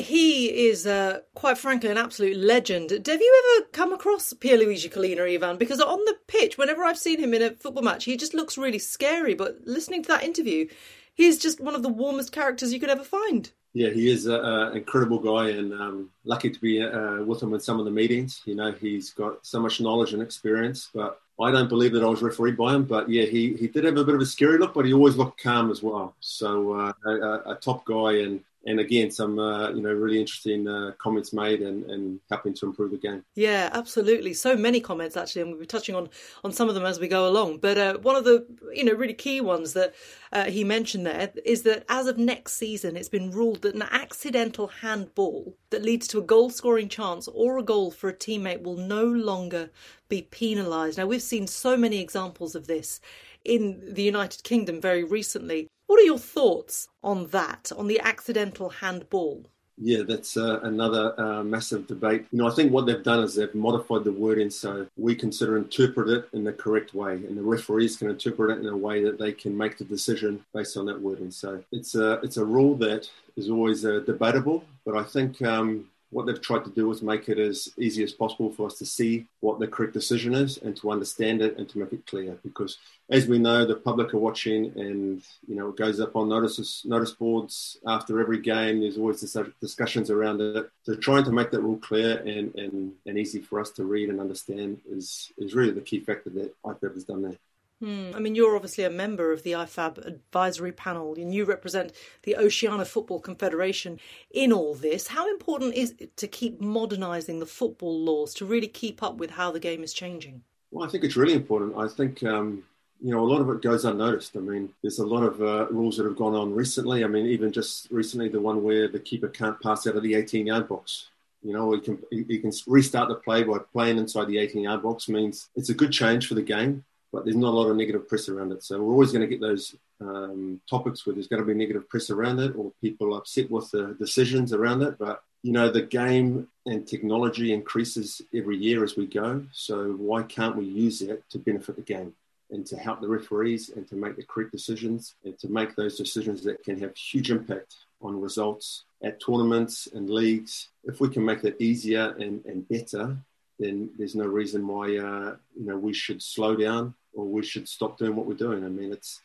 [0.00, 2.90] He is, uh, quite frankly, an absolute legend.
[2.90, 5.58] Have you ever come across Pierluigi Collina, Ivan?
[5.58, 8.56] Because on the pitch, whenever I've seen him in a football match, he just looks
[8.56, 9.34] really scary.
[9.34, 10.68] But listening to that interview,
[11.14, 13.50] he is just one of the warmest characters you could ever find.
[13.74, 17.60] Yeah, he is an incredible guy, and um, lucky to be uh, with him in
[17.60, 18.42] some of the meetings.
[18.44, 22.08] You know, he's got so much knowledge and experience, but I don't believe that I
[22.08, 22.84] was refereed by him.
[22.84, 25.16] But yeah, he, he did have a bit of a scary look, but he always
[25.16, 26.14] looked calm as well.
[26.20, 30.68] So uh, a, a, top guy, and and again some uh, you know really interesting
[30.68, 33.24] uh, comments made and, and helping to improve the game.
[33.34, 34.34] Yeah, absolutely.
[34.34, 36.08] So many comments actually, and we'll be touching on
[36.44, 37.58] on some of them as we go along.
[37.58, 39.94] But uh, one of the you know really key ones that
[40.32, 43.82] uh, he mentioned there is that as of next season, it's been ruled that an
[43.90, 48.62] accidental handball that leads to a goal scoring chance or a goal for a teammate
[48.62, 49.70] will no longer
[50.08, 50.98] be penalised.
[50.98, 53.00] Now we've seen so many examples of this
[53.44, 55.68] in the United Kingdom very recently.
[55.88, 59.46] What are your thoughts on that, on the accidental handball?
[59.78, 62.26] Yeah, that's uh, another uh, massive debate.
[62.30, 65.56] You know, I think what they've done is they've modified the wording so we consider
[65.56, 69.02] interpret it in the correct way, and the referees can interpret it in a way
[69.02, 71.30] that they can make the decision based on that wording.
[71.30, 75.86] So it's a it's a rule that is always uh, debatable, but I think um,
[76.10, 78.86] what they've tried to do is make it as easy as possible for us to
[78.86, 82.38] see what the correct decision is and to understand it and to make it clear.
[82.42, 82.78] Because
[83.10, 86.82] as we know, the public are watching, and you know it goes up on notices,
[86.84, 88.80] notice boards after every game.
[88.80, 89.20] There's always
[89.60, 90.70] discussions around it.
[90.84, 94.08] So trying to make that rule clear and, and, and easy for us to read
[94.08, 97.38] and understand is is really the key factor that IFAB has done there.
[97.80, 98.10] Hmm.
[98.14, 101.92] I mean, you're obviously a member of the IFAB advisory panel and you represent
[102.24, 104.00] the Oceania Football Confederation
[104.32, 105.08] in all this.
[105.08, 109.30] How important is it to keep modernising the football laws to really keep up with
[109.30, 110.42] how the game is changing?
[110.72, 111.76] Well, I think it's really important.
[111.76, 112.64] I think, um,
[113.00, 114.36] you know, a lot of it goes unnoticed.
[114.36, 117.04] I mean, there's a lot of uh, rules that have gone on recently.
[117.04, 120.16] I mean, even just recently, the one where the keeper can't pass out of the
[120.16, 121.10] 18 yard box.
[121.44, 124.82] You know, he can, he can restart the play by playing inside the 18 yard
[124.82, 127.76] box means it's a good change for the game but there's not a lot of
[127.76, 128.62] negative press around it.
[128.62, 131.88] So we're always going to get those um, topics where there's going to be negative
[131.88, 134.98] press around it or people upset with the decisions around it.
[134.98, 139.44] But, you know, the game and technology increases every year as we go.
[139.52, 142.14] So why can't we use it to benefit the game?
[142.50, 145.98] And to help the referees and to make the correct decisions and to make those
[145.98, 150.68] decisions that can have huge impact on results at tournaments and leagues.
[150.84, 153.18] If we can make that easier and, and better,
[153.58, 157.68] then there's no reason why uh, you know we should slow down or we should
[157.68, 158.64] stop doing what we're doing.
[158.64, 159.20] I mean, it's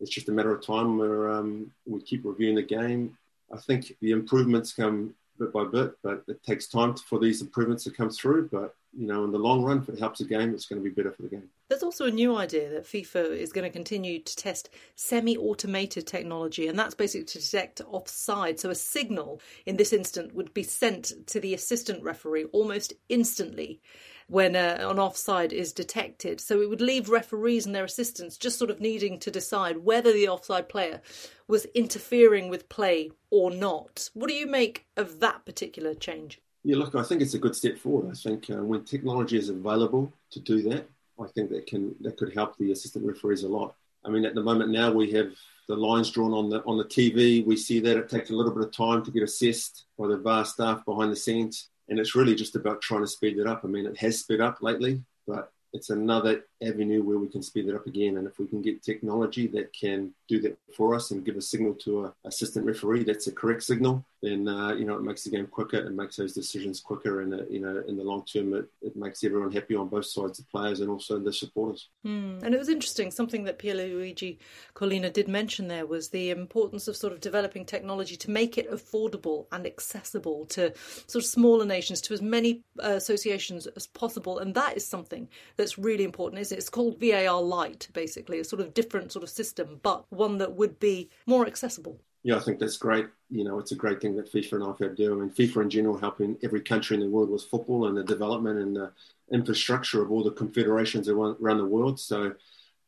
[0.00, 3.16] it's just a matter of time where um, we keep reviewing the game.
[3.52, 7.84] I think the improvements come bit by bit, but it takes time for these improvements
[7.84, 8.48] to come through.
[8.50, 10.88] But you know, in the long run, if it helps the game, it's going to
[10.88, 11.48] be better for the game.
[11.68, 16.68] There's also a new idea that FIFA is going to continue to test semi-automated technology,
[16.68, 18.60] and that's basically to detect offside.
[18.60, 23.80] So a signal in this instant would be sent to the assistant referee almost instantly
[24.28, 26.40] when uh, an offside is detected.
[26.40, 30.12] So it would leave referees and their assistants just sort of needing to decide whether
[30.12, 31.00] the offside player
[31.46, 34.10] was interfering with play or not.
[34.14, 36.40] What do you make of that particular change?
[36.62, 38.10] Yeah, look, I think it's a good step forward.
[38.10, 40.88] I think uh, when technology is available to do that,
[41.20, 43.74] I think that can that could help the assistant referees a lot.
[44.04, 45.32] I mean, at the moment now we have
[45.68, 47.44] the lines drawn on the on the TV.
[47.44, 50.16] We see that it takes a little bit of time to get assessed by the
[50.16, 53.62] VAR staff behind the scenes, and it's really just about trying to speed it up.
[53.64, 57.68] I mean, it has sped up lately, but it's another avenue where we can speed
[57.68, 58.16] it up again.
[58.16, 61.42] And if we can get technology that can do that for us and give a
[61.42, 65.24] signal to an assistant referee that's a correct signal, then uh, you know it makes
[65.24, 67.20] the game quicker and makes those decisions quicker.
[67.20, 70.06] And uh, you know, in the long term, it, it makes everyone happy on both
[70.06, 71.88] sides, the players and also the supporters.
[72.06, 72.42] Mm.
[72.44, 73.10] And it was interesting.
[73.10, 74.38] Something that Pierluigi
[74.74, 78.70] Collina did mention there was the importance of sort of developing technology to make it
[78.70, 80.72] affordable and accessible to
[81.08, 84.38] sort of smaller nations, to as many uh, associations as possible.
[84.38, 85.28] And that is something
[85.64, 89.30] that's really important is it's called VAR Lite, basically, a sort of different sort of
[89.30, 91.98] system, but one that would be more accessible.
[92.22, 93.06] Yeah, I think that's great.
[93.30, 95.14] You know, it's a great thing that FIFA and IFAB do.
[95.14, 98.58] Mean, FIFA in general helping every country in the world with football and the development
[98.58, 98.92] and the
[99.32, 101.98] infrastructure of all the confederations around the world.
[101.98, 102.34] So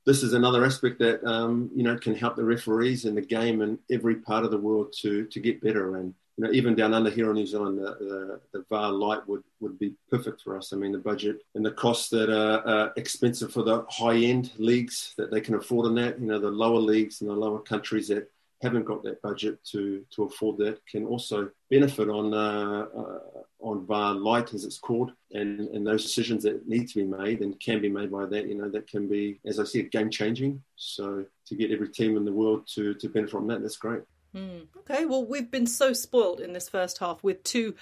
[0.04, 3.62] this is another aspect that um, you know can help the referees and the game
[3.62, 5.96] in every part of the world to to get better.
[5.96, 9.26] And you know, even down under here in New Zealand, the, the, the VAR Lite
[9.26, 10.72] would, would be perfect for us.
[10.72, 14.52] I mean, the budget and the costs that are, are expensive for the high end
[14.58, 17.60] leagues that they can afford in that, you know, the lower leagues and the lower
[17.60, 18.30] countries that
[18.62, 23.18] haven't got that budget to, to afford that can also benefit on uh, uh,
[23.60, 27.40] on VAR Lite, as it's called, and, and those decisions that need to be made
[27.40, 30.10] and can be made by that, you know, that can be, as I said, game
[30.10, 30.62] changing.
[30.76, 34.02] So to get every team in the world to, to benefit from that, that's great.
[34.37, 34.66] Mm.
[34.78, 37.74] Okay, well, we've been so spoilt in this first half with two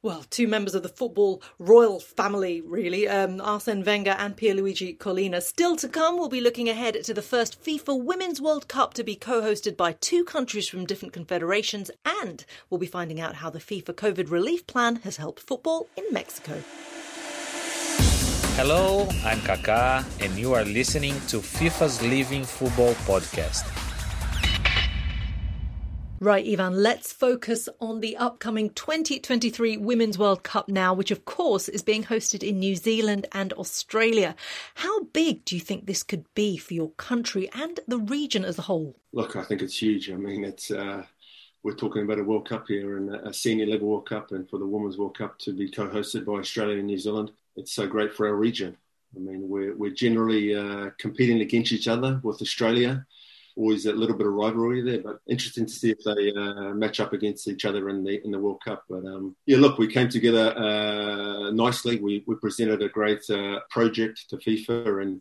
[0.00, 5.42] well, two members of the football royal family, really, um, Arsene Wenger and Pierluigi Collina.
[5.42, 9.02] Still to come, we'll be looking ahead to the first FIFA Women's World Cup to
[9.02, 11.90] be co hosted by two countries from different confederations,
[12.22, 16.04] and we'll be finding out how the FIFA COVID relief plan has helped football in
[16.12, 16.62] Mexico.
[18.54, 23.87] Hello, I'm Kaká, and you are listening to FIFA's Living Football podcast.
[26.20, 31.68] Right, Ivan, let's focus on the upcoming 2023 Women's World Cup now, which of course
[31.68, 34.34] is being hosted in New Zealand and Australia.
[34.74, 38.58] How big do you think this could be for your country and the region as
[38.58, 38.96] a whole?
[39.12, 40.10] Look, I think it's huge.
[40.10, 41.04] I mean, it's uh,
[41.62, 44.58] we're talking about a World Cup here and a senior level World Cup, and for
[44.58, 48.12] the Women's World Cup to be co-hosted by Australia and New Zealand, it's so great
[48.12, 48.76] for our region.
[49.14, 53.06] I mean, we're we're generally uh, competing against each other with Australia
[53.58, 57.00] always a little bit of rivalry there, but interesting to see if they uh, match
[57.00, 58.84] up against each other in the in the World Cup.
[58.88, 61.98] But um, yeah, look, we came together uh, nicely.
[61.98, 65.20] We, we presented a great uh, project to FIFA, and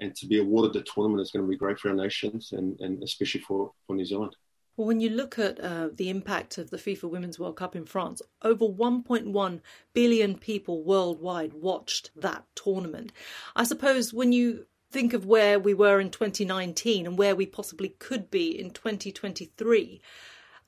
[0.00, 2.78] and to be awarded the tournament is going to be great for our nations, and,
[2.80, 4.36] and especially for, for New Zealand.
[4.76, 7.86] Well, when you look at uh, the impact of the FIFA Women's World Cup in
[7.86, 9.60] France, over 1.1
[9.94, 13.10] billion people worldwide watched that tournament.
[13.54, 17.90] I suppose when you think of where we were in 2019 and where we possibly
[17.90, 20.00] could be in 2023,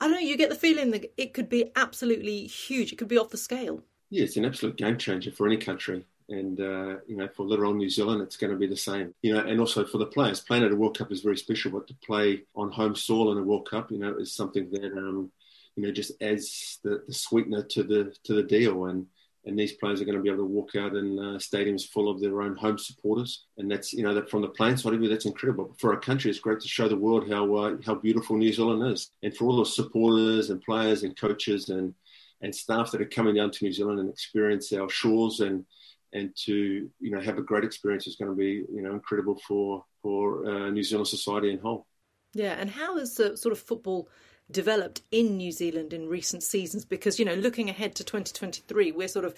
[0.01, 2.93] I don't know, you get the feeling that it could be absolutely huge.
[2.93, 3.83] It could be off the scale.
[4.11, 6.05] Yeah, it's an absolute game changer for any country.
[6.31, 9.15] And, uh, you know, for little New Zealand, it's going to be the same.
[9.23, 10.41] You know, and also for the players.
[10.41, 13.39] Playing at a World Cup is very special, but to play on home soil in
[13.39, 15.31] a World Cup, you know, is something that, um,
[15.75, 18.87] you know, just adds the, the sweetener to the to the deal.
[18.87, 19.07] And,
[19.49, 22.11] and these players are going to be able to walk out in uh, stadiums full
[22.11, 25.01] of their own home supporters, and that's you know that from the playing side of
[25.01, 25.75] view, that's incredible.
[25.79, 28.93] For our country, it's great to show the world how uh, how beautiful New Zealand
[28.93, 31.95] is, and for all the supporters and players and coaches and
[32.43, 35.65] and staff that are coming down to New Zealand and experience our shores and
[36.13, 39.41] and to you know have a great experience is going to be you know incredible
[39.49, 41.87] for for uh, New Zealand society in whole.
[42.35, 44.11] Yeah, and how is the sort of football
[44.51, 49.09] developed in New Zealand in recent seasons because, you know, looking ahead to 2023, we're
[49.09, 49.35] sort of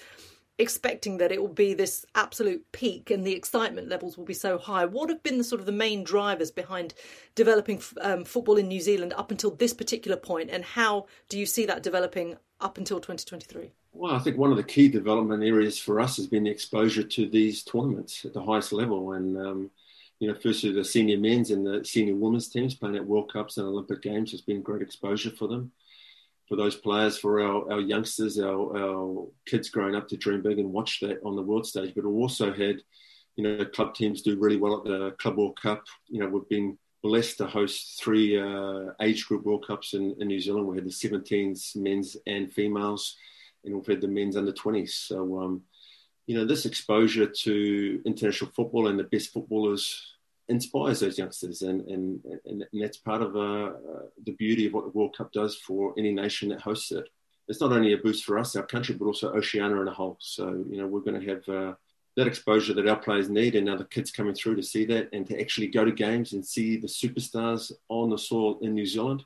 [0.61, 4.58] expecting that it will be this absolute peak and the excitement levels will be so
[4.58, 4.84] high.
[4.84, 6.92] What have been the sort of the main drivers behind
[7.34, 11.46] developing um, football in New Zealand up until this particular point, and how do you
[11.46, 13.70] see that developing up until 2023?
[13.92, 17.02] Well, I think one of the key development areas for us has been the exposure
[17.02, 19.70] to these tournaments at the highest level, and um,
[20.21, 23.57] you know, firstly the senior men's and the senior women's teams playing at World Cups
[23.57, 25.73] and Olympic Games has been great exposure for them.
[26.47, 30.59] For those players, for our, our youngsters, our, our kids growing up to dream big
[30.59, 31.95] and watch that on the world stage.
[31.95, 32.83] But also had,
[33.37, 35.85] you know, club teams do really well at the Club World Cup.
[36.09, 40.29] You know, we've been blessed to host three uh, age group World Cups in, in
[40.29, 40.66] New Zealand.
[40.66, 43.16] We had the 17s, men's and females,
[43.64, 44.91] and we've had the men's under 20s.
[44.91, 45.62] So, um,
[46.31, 50.14] you know, this exposure to international football and the best footballers
[50.49, 53.72] inspires those youngsters, and and, and, that's part of uh,
[54.24, 57.09] the beauty of what the World Cup does for any nation that hosts it.
[57.49, 60.18] It's not only a boost for us, our country, but also Oceania in a whole.
[60.20, 61.49] So you know, we're going to have.
[61.49, 61.74] Uh,
[62.16, 65.26] that exposure that our players need and other kids coming through to see that and
[65.28, 69.24] to actually go to games and see the superstars on the soil in New Zealand,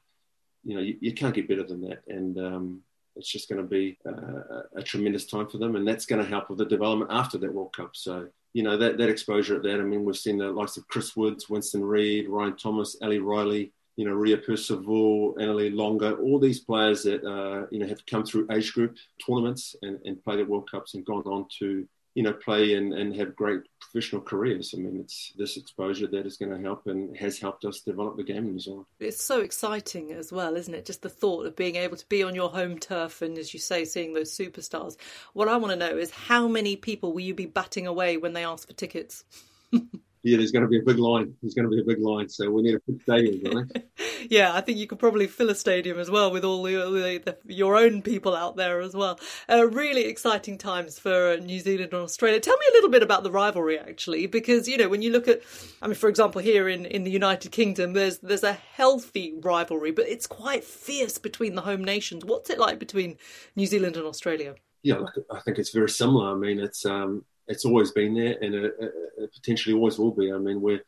[0.65, 2.03] you know, you, you can't get better than that.
[2.09, 2.83] And um,
[3.17, 6.29] it's just going to be uh, a tremendous time for them, and that's going to
[6.29, 7.91] help with the development after that World Cup.
[7.95, 9.81] So you know that that exposure at that.
[9.81, 13.73] I mean, we've seen the likes of Chris Woods, Winston Reid, Ryan Thomas, Ali Riley,
[13.97, 18.25] you know, Ria Percival, Annalie Longo, all these players that uh, you know have come
[18.25, 22.23] through age group tournaments and, and played at World Cups and gone on to you
[22.23, 24.75] know, play and, and have great professional careers.
[24.75, 28.17] I mean, it's this exposure that is going to help and has helped us develop
[28.17, 28.87] the game New Zealand.
[29.01, 30.87] It's so exciting as well, isn't it?
[30.87, 33.61] Just the thought of being able to be on your home turf and, as you
[33.61, 34.97] say, seeing those superstars.
[35.33, 38.33] What I want to know is how many people will you be batting away when
[38.33, 39.25] they ask for tickets?
[40.25, 41.35] yeah, there's going to be a big line.
[41.43, 43.85] There's going to be a big line, so we need a big stadium, right?
[44.31, 47.23] yeah, I think you could probably fill a stadium as well with all the, the,
[47.23, 49.21] the your own people out there as well.
[49.51, 52.41] Uh, really exciting times for New Zealand and Australia.
[52.41, 55.29] Tell me a little bit about the rivalry, actually, because you know when you look
[55.29, 55.43] at,
[55.83, 59.91] I mean, for example, here in, in the United Kingdom, there's there's a healthy rivalry,
[59.91, 62.25] but it's quite fierce between the home nations.
[62.25, 63.19] What's it like between
[63.57, 64.55] New Zealand and Australia?
[64.83, 66.33] Yeah, I think it's very similar.
[66.33, 68.75] I mean, it's um, it's always been there, and it,
[69.19, 70.33] it potentially always will be.
[70.33, 70.83] I mean, we're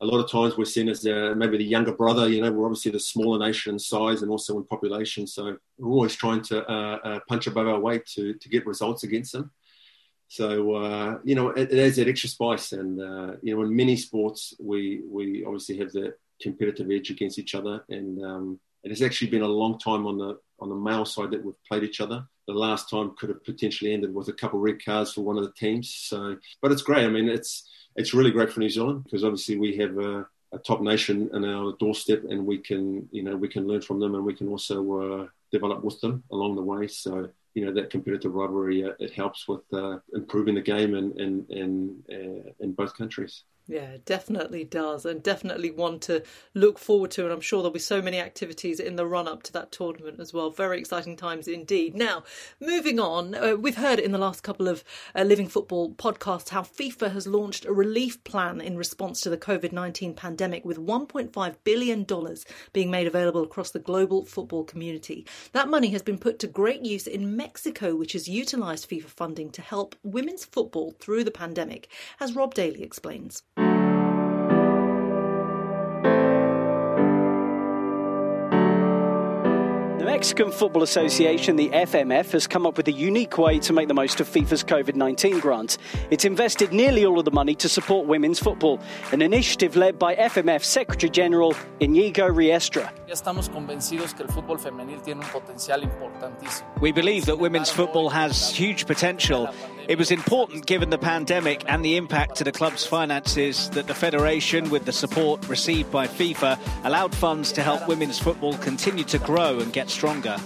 [0.00, 2.28] a lot of times we're seen as uh, maybe the younger brother.
[2.28, 5.90] You know, we're obviously the smaller nation in size and also in population, so we're
[5.90, 9.50] always trying to uh, uh, punch above our weight to to get results against them.
[10.28, 13.74] So uh, you know, it, it, adds that extra spice, and uh, you know, in
[13.74, 18.92] many sports we we obviously have that competitive edge against each other, and um, And
[18.92, 21.82] it's actually been a long time on the on the male side that we've played
[21.82, 22.26] each other.
[22.46, 25.36] The last time could have potentially ended with a couple of red cards for one
[25.36, 25.92] of the teams.
[25.92, 27.04] So, but it's great.
[27.04, 30.58] I mean, it's it's really great for New Zealand because obviously we have a, a
[30.58, 34.14] top nation in our doorstep, and we can you know we can learn from them,
[34.14, 36.86] and we can also uh, develop with them along the way.
[36.86, 41.12] So you know that competitive rivalry uh, it helps with uh, improving the game in
[41.18, 43.44] in in, uh, in both countries.
[43.68, 46.22] Yeah, definitely does, and definitely one to
[46.54, 47.24] look forward to.
[47.24, 50.20] And I'm sure there'll be so many activities in the run up to that tournament
[50.20, 50.50] as well.
[50.50, 51.96] Very exciting times indeed.
[51.96, 52.22] Now,
[52.60, 54.84] moving on, uh, we've heard in the last couple of
[55.16, 59.36] uh, Living Football podcasts how FIFA has launched a relief plan in response to the
[59.36, 62.06] COVID 19 pandemic, with $1.5 billion
[62.72, 65.26] being made available across the global football community.
[65.50, 69.50] That money has been put to great use in Mexico, which has utilised FIFA funding
[69.50, 71.88] to help women's football through the pandemic,
[72.20, 73.42] as Rob Daly explains.
[80.16, 83.92] Mexican Football Association, the FMF, has come up with a unique way to make the
[83.92, 85.76] most of FIFA's COVID 19 grant.
[86.10, 88.80] It's invested nearly all of the money to support women's football,
[89.12, 92.90] an initiative led by FMF Secretary General Inigo Riestra.
[96.80, 99.54] We believe that women's football has huge potential.
[99.88, 103.94] It was important, given the pandemic and the impact to the club's finances, that the
[103.94, 109.18] Federation, with the support received by FIFA, allowed funds to help women's football continue to
[109.20, 110.38] grow and get stronger.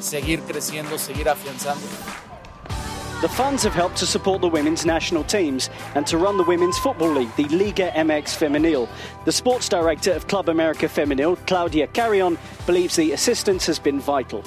[3.22, 6.78] The funds have helped to support the women's national teams and to run the Women's
[6.78, 8.88] Football League, the Liga MX Femenil.
[9.24, 14.42] The sports director of Club America Femenil, Claudia Carrion, believes the assistance has been vital.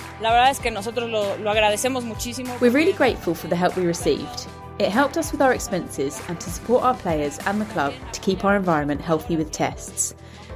[2.60, 4.48] We're really grateful for the help we received.
[4.80, 8.20] It helped us with our expenses and to support our players and the club to
[8.22, 10.16] keep our environment healthy with tests,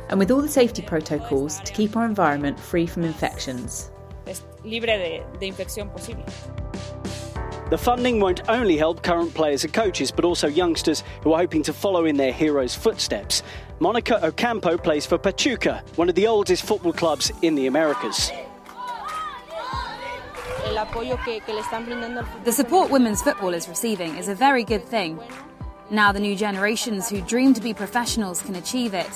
[0.10, 3.92] and with all the safety protocols to keep our environment free from infections.
[7.70, 11.62] The funding won't only help current players and coaches, but also youngsters who are hoping
[11.64, 13.44] to follow in their heroes' footsteps.
[13.80, 18.32] Monica Ocampo plays for Pachuca, one of the oldest football clubs in the Americas.
[22.44, 25.20] The support women's football is receiving is a very good thing.
[25.90, 29.10] Now the new generations who dream to be professionals can achieve it.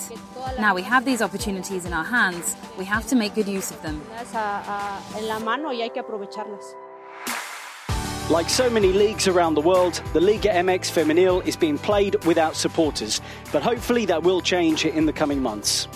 [0.58, 3.82] Now we have these opportunities in our hands, we have to make good use of
[3.84, 4.02] them.
[8.32, 12.56] Like so many leagues around the world, the Liga MX Femenil is being played without
[12.56, 13.20] supporters,
[13.52, 15.90] but hopefully that will change in the coming months.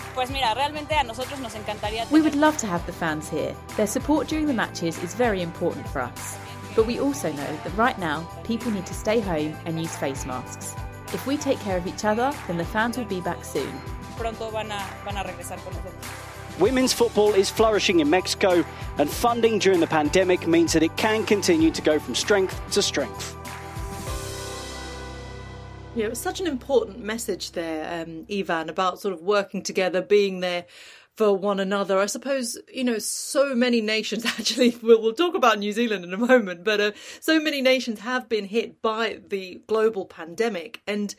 [2.12, 3.56] We would love to have the fans here.
[3.78, 6.36] Their support during the matches is very important for us.
[6.74, 10.26] But we also know that right now, people need to stay home and use face
[10.26, 10.74] masks.
[11.14, 13.72] If we take care of each other, then the fans will be back soon.
[16.58, 18.64] Women's football is flourishing in Mexico,
[18.96, 22.80] and funding during the pandemic means that it can continue to go from strength to
[22.80, 23.36] strength.
[25.94, 30.00] Yeah, it was such an important message there, um, Ivan, about sort of working together,
[30.00, 30.64] being there
[31.14, 31.98] for one another.
[31.98, 36.14] I suppose, you know, so many nations actually, we'll, we'll talk about New Zealand in
[36.14, 40.80] a moment, but uh, so many nations have been hit by the global pandemic.
[40.86, 41.14] And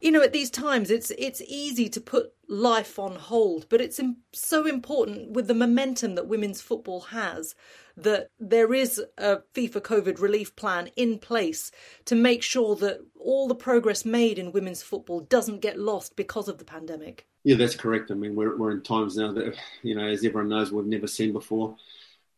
[0.00, 4.00] you know at these times it's it's easy to put life on hold but it's
[4.32, 7.54] so important with the momentum that women's football has
[7.98, 11.70] that there is a FIFA COVID relief plan in place
[12.04, 16.48] to make sure that all the progress made in women's football doesn't get lost because
[16.48, 17.26] of the pandemic.
[17.42, 18.10] Yeah, that's correct.
[18.10, 21.06] I mean, we're, we're in times now that, you know, as everyone knows, we've never
[21.06, 21.76] seen before.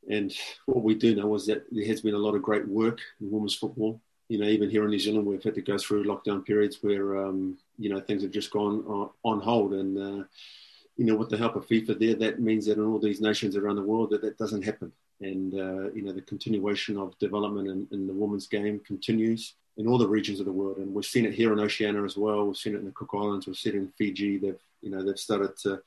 [0.09, 0.35] And
[0.67, 3.31] what we do know is that there has been a lot of great work in
[3.31, 4.01] women's football
[4.31, 7.27] you know, even here in New Zealand, we've had to go through lockdown periods where,
[7.27, 9.73] um, you know, things have just gone on, on hold.
[9.75, 10.25] And, uh,
[10.97, 13.57] you know, with the help of FIFA there, that means that in all these nations
[13.57, 14.93] around the world that that doesn't happen.
[15.21, 19.89] And, uh, you know, the continuation of development in, in, the women's game continues in
[19.89, 20.77] all the regions of the world.
[20.77, 22.47] And we've seen it here in Oceania as well.
[22.47, 23.49] We've seen it in the Cook Islands.
[23.49, 24.39] We've seen it in Fiji.
[24.39, 25.83] They've, you know, they've started to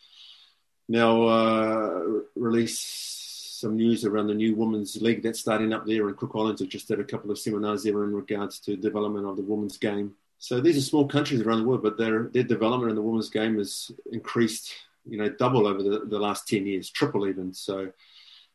[0.89, 2.01] now uh,
[2.35, 3.22] release
[3.63, 6.61] some news around the new women's league that's starting up there in Cook Islands.
[6.61, 9.77] I've just did a couple of seminars there in regards to development of the women's
[9.77, 10.07] game.
[10.37, 13.29] So these are small countries around the world, but their their development in the women's
[13.29, 13.71] game has
[14.11, 14.65] increased,
[15.11, 17.53] you know, double over the, the last ten years, triple even.
[17.53, 17.75] So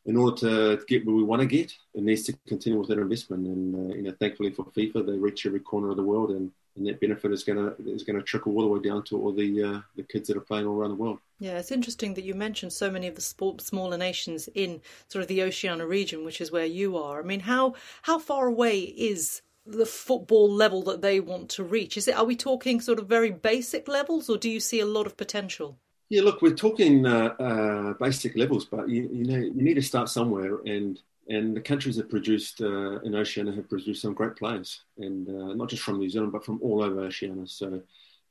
[0.04, 3.04] in order to get where we want to get, it needs to continue with that
[3.06, 3.46] investment.
[3.46, 6.52] And uh, you know, thankfully for FIFA, they reach every corner of the world, and,
[6.76, 9.20] and that benefit is going to is going to trickle all the way down to
[9.20, 11.18] all the uh, the kids that are playing all around the world.
[11.40, 15.22] Yeah, it's interesting that you mentioned so many of the sport, smaller nations in sort
[15.22, 17.20] of the Oceania region, which is where you are.
[17.20, 21.96] I mean, how how far away is the football level that they want to reach?
[21.96, 24.86] Is it are we talking sort of very basic levels, or do you see a
[24.86, 25.78] lot of potential?
[26.08, 29.82] Yeah, look, we're talking uh, uh, basic levels, but you, you, know you need to
[29.82, 30.98] start somewhere, and
[31.28, 35.54] and the countries that produced uh, in Oceania have produced some great players, and uh,
[35.54, 37.46] not just from New Zealand, but from all over Oceania.
[37.46, 37.82] So,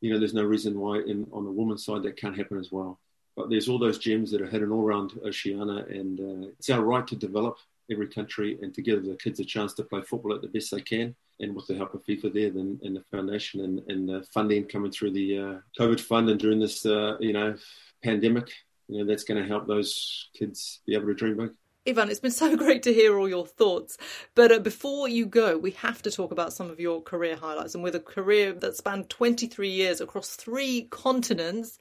[0.02, 2.72] you know, there's no reason why in, on the women's side that can't happen as
[2.72, 3.00] well.
[3.36, 6.82] But there's all those gems that are hidden all around Oceania, and uh, it's our
[6.82, 7.58] right to develop
[7.90, 10.72] every country and to give the kids a chance to play football at the best
[10.72, 11.16] they can.
[11.40, 14.66] And with the help of FIFA there then, and the foundation and, and the funding
[14.66, 17.56] coming through the uh, COVID fund and during this, uh, you know,
[18.04, 18.50] pandemic,
[18.88, 21.52] you know, that's going to help those kids be able to dream big.
[21.88, 23.98] Ivan, it's been so great to hear all your thoughts.
[24.36, 27.76] But uh, before you go, we have to talk about some of your career highlights.
[27.76, 31.80] And with a career that spanned 23 years across three continents,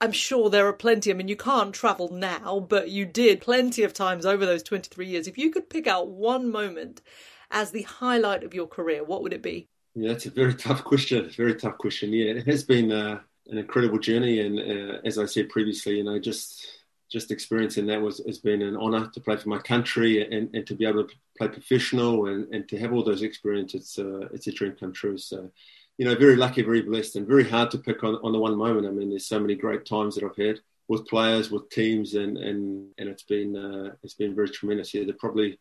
[0.00, 1.10] I'm sure there are plenty.
[1.10, 5.06] I mean, you can't travel now, but you did plenty of times over those 23
[5.06, 5.26] years.
[5.26, 7.02] If you could pick out one moment
[7.50, 9.68] as the highlight of your career, what would it be?
[9.94, 11.28] Yeah, that's a very tough question.
[11.30, 12.12] Very tough question.
[12.12, 16.04] Yeah, it has been uh, an incredible journey, and uh, as I said previously, you
[16.04, 20.22] know, just just experiencing that was has been an honour to play for my country
[20.22, 23.98] and, and to be able to play professional and, and to have all those experiences.
[23.98, 25.18] Uh, it's a dream come true.
[25.18, 25.50] So
[25.98, 28.56] you know, very lucky, very blessed, and very hard to pick on, on the one
[28.56, 28.86] moment.
[28.86, 32.36] I mean, there's so many great times that I've had with players, with teams, and
[32.36, 34.92] and and it's been uh, it's been very tremendous.
[34.92, 35.58] Yeah, they probably,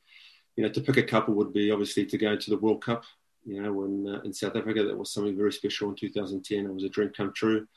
[0.55, 3.03] you know, to pick a couple would be obviously to go to the World Cup.
[3.45, 6.65] You know, when uh, in South Africa, that was something very special in 2010.
[6.65, 7.67] It was a dream come true.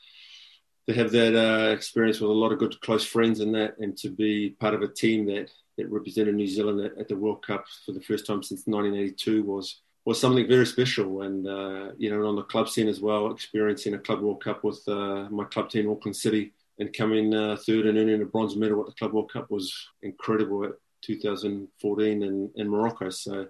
[0.89, 3.95] To have that uh, experience with a lot of good close friends and that, and
[3.97, 7.45] to be part of a team that that represented New Zealand at, at the World
[7.45, 11.21] Cup for the first time since 1982 was was something very special.
[11.21, 14.63] And, uh, you know, on the club scene as well, experiencing a Club World Cup
[14.63, 18.55] with uh, my club team, Auckland City, and coming uh, third and earning a bronze
[18.55, 19.71] medal at the Club World Cup was
[20.01, 20.71] incredible at
[21.01, 23.11] 2014 in, in Morocco.
[23.11, 23.47] So,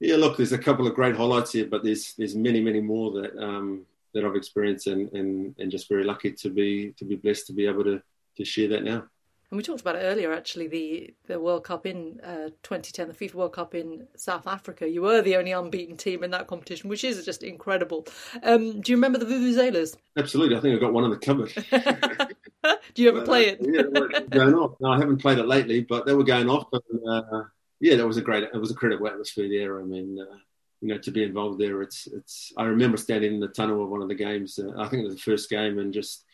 [0.00, 3.10] yeah, look, there's a couple of great highlights here, but there's there's many, many more
[3.20, 7.16] that um, that I've experienced and, and, and just very lucky to be to be
[7.16, 8.02] blessed to be able to,
[8.36, 9.04] to share that now.
[9.52, 13.12] And we talked about it earlier actually the the World Cup in uh, 2010 the
[13.14, 14.88] FIFA World Cup in South Africa.
[14.88, 18.06] You were the only unbeaten team in that competition which is just incredible.
[18.42, 19.94] Um, do you remember the Vuvuzelas?
[20.16, 20.56] Absolutely.
[20.56, 21.52] I think I've got one in the cupboard.
[22.94, 23.58] Do you ever play it?
[23.60, 24.76] yeah going off.
[24.80, 27.42] No I haven't played it lately but they were going off and uh,
[27.78, 29.80] yeah that was a great it was a incredible atmosphere there.
[29.80, 30.36] I mean uh,
[30.82, 33.88] you know to be involved there it's it's I remember standing in the tunnel of
[33.88, 36.24] one of the games uh, I think it was the first game and just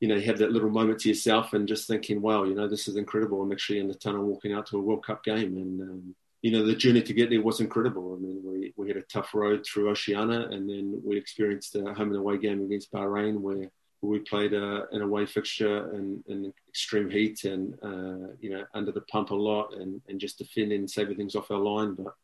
[0.00, 2.66] you know, you have that little moment to yourself and just thinking, wow, you know,
[2.66, 3.42] this is incredible.
[3.42, 5.58] I'm actually in the tunnel walking out to a World Cup game.
[5.58, 8.16] And, um, you know, the journey to get there was incredible.
[8.16, 11.92] I mean, we, we had a tough road through Oceania and then we experienced a
[11.92, 13.70] home and away game against Bahrain where
[14.00, 18.92] we played a, an away fixture in, in extreme heat and, uh, you know, under
[18.92, 21.92] the pump a lot and, and just defending saving things off our line.
[21.94, 22.14] But,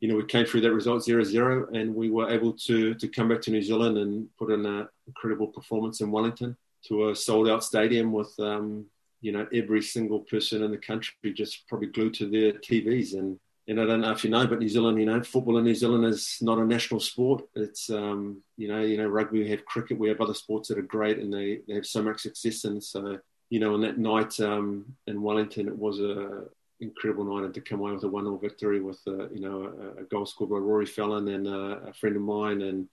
[0.00, 3.28] you know, we came through that result 0-0 and we were able to, to come
[3.28, 7.48] back to New Zealand and put in an incredible performance in Wellington to a sold
[7.48, 8.86] out stadium with um,
[9.20, 13.38] you know every single person in the country just probably glued to their TVs and
[13.68, 15.76] and I don't know if you know, but New Zealand, you know, football in New
[15.76, 17.44] Zealand is not a national sport.
[17.54, 19.44] It's um, you know, you know, rugby.
[19.44, 19.96] We have cricket.
[19.96, 22.64] We have other sports that are great, and they, they have so much success.
[22.64, 26.46] And so, you know, on that night um, in Wellington, it was a
[26.80, 30.02] incredible night, and to come away with a one-all victory with uh, you know a,
[30.02, 32.88] a, goal scored by Rory Fallon and uh, a friend of mine, and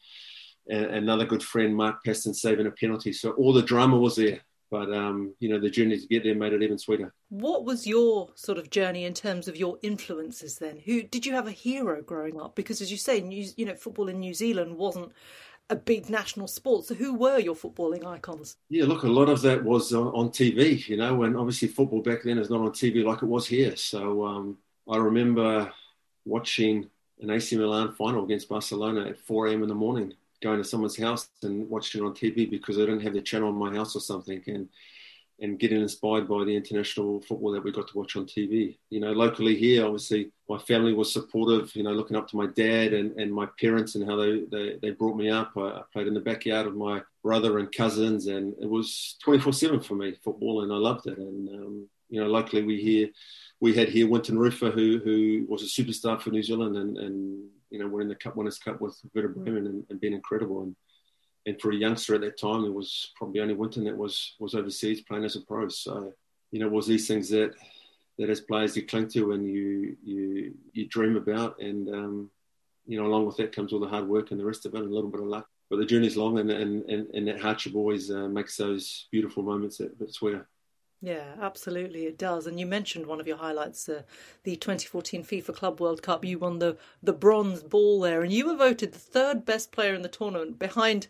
[0.69, 3.13] another good friend, Mark Paston, saving a penalty.
[3.13, 4.41] So all the drama was there.
[4.69, 7.13] But um, you know, the journey to get there made it even sweeter.
[7.29, 10.77] What was your sort of journey in terms of your influences then?
[10.85, 12.55] Who did you have a hero growing up?
[12.55, 15.13] Because as you say, New, you know, football in New Zealand wasn't
[15.69, 16.85] a big national sport.
[16.85, 18.57] So who were your footballing icons?
[18.69, 22.23] Yeah, look, a lot of that was on TV, you know, and obviously football back
[22.23, 23.75] then is not on TV like it was here.
[23.75, 24.57] So um,
[24.89, 25.71] I remember
[26.25, 26.89] watching
[27.21, 29.63] an AC Milan final against Barcelona at 4 a.m.
[29.63, 33.01] in the morning going to someone's house and watching it on TV because I didn't
[33.01, 34.69] have the channel in my house or something, and
[35.39, 38.77] and getting inspired by the international football that we got to watch on TV.
[38.89, 41.75] You know, locally here, obviously, my family was supportive.
[41.75, 44.77] You know, looking up to my dad and, and my parents and how they, they,
[44.81, 45.51] they brought me up.
[45.55, 49.39] I, I played in the backyard of my brother and cousins, and it was twenty
[49.39, 51.17] four seven for me football, and I loved it.
[51.17, 53.09] And um, you know, locally we here
[53.59, 57.49] we had here Wynton Rufer, who who was a superstar for New Zealand, and and
[57.69, 60.63] you know, winning the Cup Winners' Cup with Werder Bremen and, and being incredible.
[60.63, 60.75] And
[61.47, 64.53] and for a youngster at that time, it was probably only Wynton that was was
[64.53, 65.69] overseas playing as a pro.
[65.69, 66.13] So
[66.51, 67.53] you know, it was these things that
[68.17, 72.31] that as players you cling to and you you you dream about, and um,
[72.85, 74.81] you know, along with that comes all the hard work and the rest of it,
[74.81, 75.47] and a little bit of luck.
[75.69, 79.41] But the journey's long, and and and, and that hardship always uh, makes those beautiful
[79.41, 80.49] moments that, that swear.
[81.01, 82.47] Yeah, absolutely, it does.
[82.47, 84.01] And you mentioned one of your highlights, uh,
[84.43, 86.25] the 2014 FIFA Club World Cup.
[86.25, 89.93] You won the the bronze ball there, and you were voted the third best player
[89.93, 91.07] in the tournament behind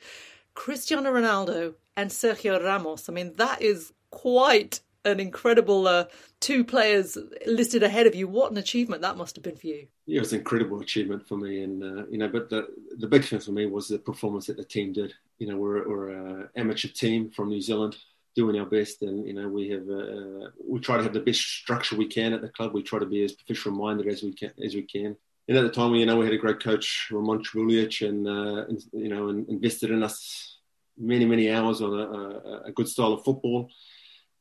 [0.55, 3.07] Cristiano Ronaldo and Sergio Ramos.
[3.07, 6.05] I mean, that is quite an incredible uh,
[6.41, 8.27] two players listed ahead of you.
[8.27, 9.87] What an achievement that must have been for you.
[10.05, 12.67] Yeah, it was an incredible achievement for me, and uh, you know, but the
[12.97, 15.13] the big thing for me was the performance that the team did.
[15.39, 17.95] You know, we're we're an amateur team from New Zealand
[18.37, 21.41] doing our best, and you know, we have uh, we try to have the best
[21.41, 22.73] structure we can at the club.
[22.73, 25.17] We try to be as professional minded as we can as we can.
[25.49, 28.65] And at the time, you know, we had a great coach, Ramon Tribulietx, and, uh,
[28.91, 30.59] you know, and invested in us
[30.97, 33.69] many many hours on a, a, a good style of football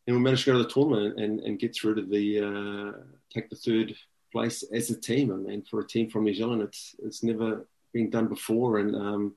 [0.07, 2.99] and we managed to go to the tournament and, and get through to the uh,
[3.33, 3.95] take the third
[4.33, 5.33] place as a team.
[5.33, 8.95] I mean, for a team from New Zealand, it's it's never been done before, and
[8.95, 9.35] um,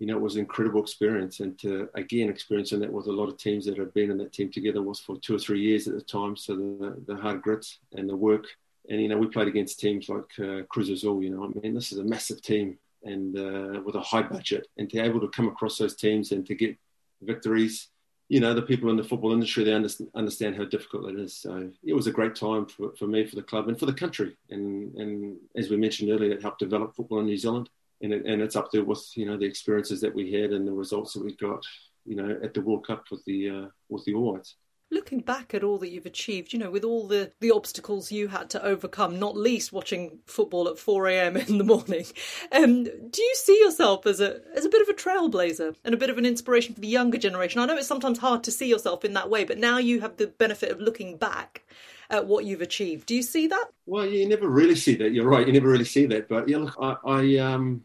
[0.00, 1.40] you know, it was an incredible experience.
[1.40, 4.32] And to again experiencing that with a lot of teams that have been in that
[4.32, 6.36] team together was for two or three years at the time.
[6.36, 8.46] So the the hard grit and the work,
[8.88, 11.22] and you know, we played against teams like uh, Cruz Azul.
[11.22, 14.66] You know, I mean, this is a massive team and uh, with a high budget,
[14.76, 16.76] and to be able to come across those teams and to get
[17.22, 17.88] victories
[18.30, 21.34] you know, the people in the football industry, they understand how difficult it is.
[21.36, 23.92] So it was a great time for, for me, for the club, and for the
[23.92, 24.36] country.
[24.50, 27.68] And, and as we mentioned earlier, it helped develop football in New Zealand.
[28.02, 30.66] And, it, and it's up there with, you know, the experiences that we had and
[30.66, 31.62] the results that we got,
[32.06, 34.56] you know, at the World Cup with the, uh, with the All Whites
[34.90, 38.28] looking back at all that you've achieved, you know, with all the, the obstacles you
[38.28, 41.36] had to overcome, not least watching football at 4 a.m.
[41.36, 42.04] in the morning,
[42.52, 45.98] um, do you see yourself as a as a bit of a trailblazer and a
[45.98, 47.60] bit of an inspiration for the younger generation?
[47.60, 50.16] I know it's sometimes hard to see yourself in that way, but now you have
[50.16, 51.62] the benefit of looking back
[52.10, 53.06] at what you've achieved.
[53.06, 53.66] Do you see that?
[53.86, 55.12] Well, you never really see that.
[55.12, 55.46] You're right.
[55.46, 56.28] You never really see that.
[56.28, 57.84] But yeah, look, I, I um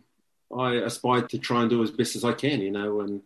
[0.57, 3.21] I aspire to try and do as best as I can, you know, and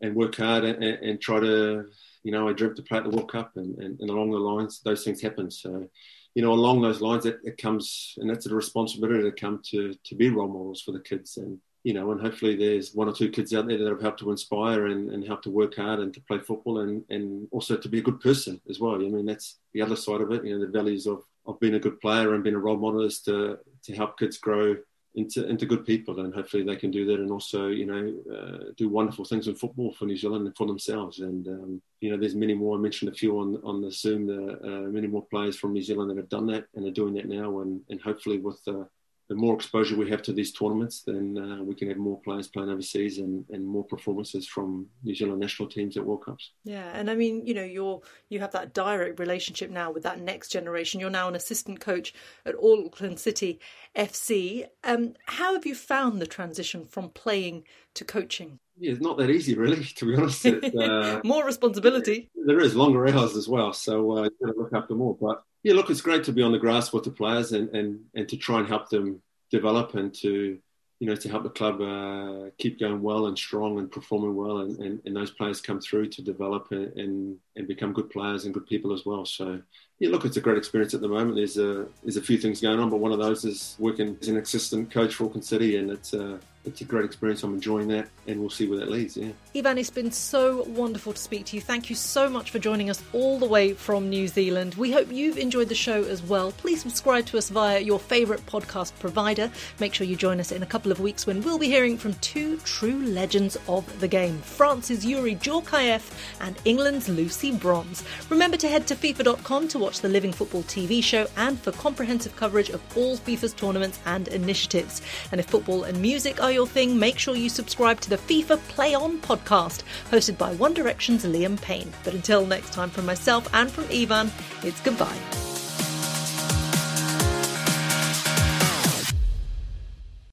[0.00, 1.86] and work hard and, and try to
[2.22, 4.38] you know, I dreamt to play at the World Cup, and, and, and along the
[4.38, 5.50] lines, those things happen.
[5.50, 5.88] So,
[6.34, 9.94] you know, along those lines, it, it comes, and that's a responsibility to come to
[10.04, 13.12] to be role models for the kids, and you know, and hopefully there's one or
[13.12, 15.98] two kids out there that have helped to inspire and, and help to work hard
[15.98, 18.94] and to play football, and and also to be a good person as well.
[18.94, 20.44] I mean, that's the other side of it.
[20.44, 23.04] You know, the values of of being a good player and being a role model
[23.04, 24.76] is to to help kids grow
[25.14, 28.72] into into good people, and hopefully they can do that, and also you know uh,
[28.76, 31.18] do wonderful things in football for New Zealand and for themselves.
[31.20, 32.76] And um, you know, there's many more.
[32.76, 34.28] I mentioned a few on on the Zoom.
[34.28, 37.14] Uh, uh, many more players from New Zealand that have done that and are doing
[37.14, 38.84] that now, and and hopefully with uh,
[39.28, 42.48] the more exposure we have to these tournaments, then uh, we can have more players
[42.48, 46.52] playing overseas and, and more performances from New Zealand national teams at World Cups.
[46.64, 50.20] Yeah, and I mean, you know, you're you have that direct relationship now with that
[50.20, 51.00] next generation.
[51.00, 52.12] You're now an assistant coach
[52.44, 53.60] at Auckland City
[53.96, 54.66] FC.
[54.84, 57.64] Um, how have you found the transition from playing
[57.94, 58.58] to coaching?
[58.78, 60.44] Yeah, it's not that easy, really, to be honest.
[60.46, 62.30] Uh, more responsibility.
[62.34, 65.16] There is longer hours as well, so uh, you've got to look after more.
[65.20, 68.00] But yeah, look, it's great to be on the grass with the players and, and,
[68.14, 70.58] and to try and help them develop and to
[70.98, 74.58] you know to help the club uh, keep going well and strong and performing well
[74.58, 78.44] and, and, and those players come through to develop and, and, and become good players
[78.44, 79.26] and good people as well.
[79.26, 79.60] So
[79.98, 81.34] yeah, look, it's a great experience at the moment.
[81.34, 84.28] There's a there's a few things going on, but one of those is working as
[84.28, 87.42] an assistant coach for Auckland City, and it's uh, it's a great experience.
[87.42, 89.16] I'm enjoying that, and we'll see where that leads.
[89.16, 89.30] Yeah.
[89.54, 91.62] Ivan, it's been so wonderful to speak to you.
[91.62, 94.76] Thank you so much for joining us all the way from New Zealand.
[94.76, 96.52] We hope you've enjoyed the show as well.
[96.52, 99.50] Please subscribe to us via your favourite podcast provider.
[99.80, 102.14] Make sure you join us in a couple of weeks when we'll be hearing from
[102.14, 108.04] two true legends of the game France's Youri Djorkaeff and England's Lucy Bronze.
[108.30, 112.36] Remember to head to FIFA.com to watch the Living Football TV show and for comprehensive
[112.36, 115.02] coverage of all FIFA's tournaments and initiatives.
[115.32, 118.58] And if football and music are your thing, make sure you subscribe to the FIFA
[118.68, 121.92] Play On podcast, hosted by One Direction's Liam Payne.
[122.04, 124.30] But until next time, from myself and from Ivan,
[124.62, 125.51] it's goodbye.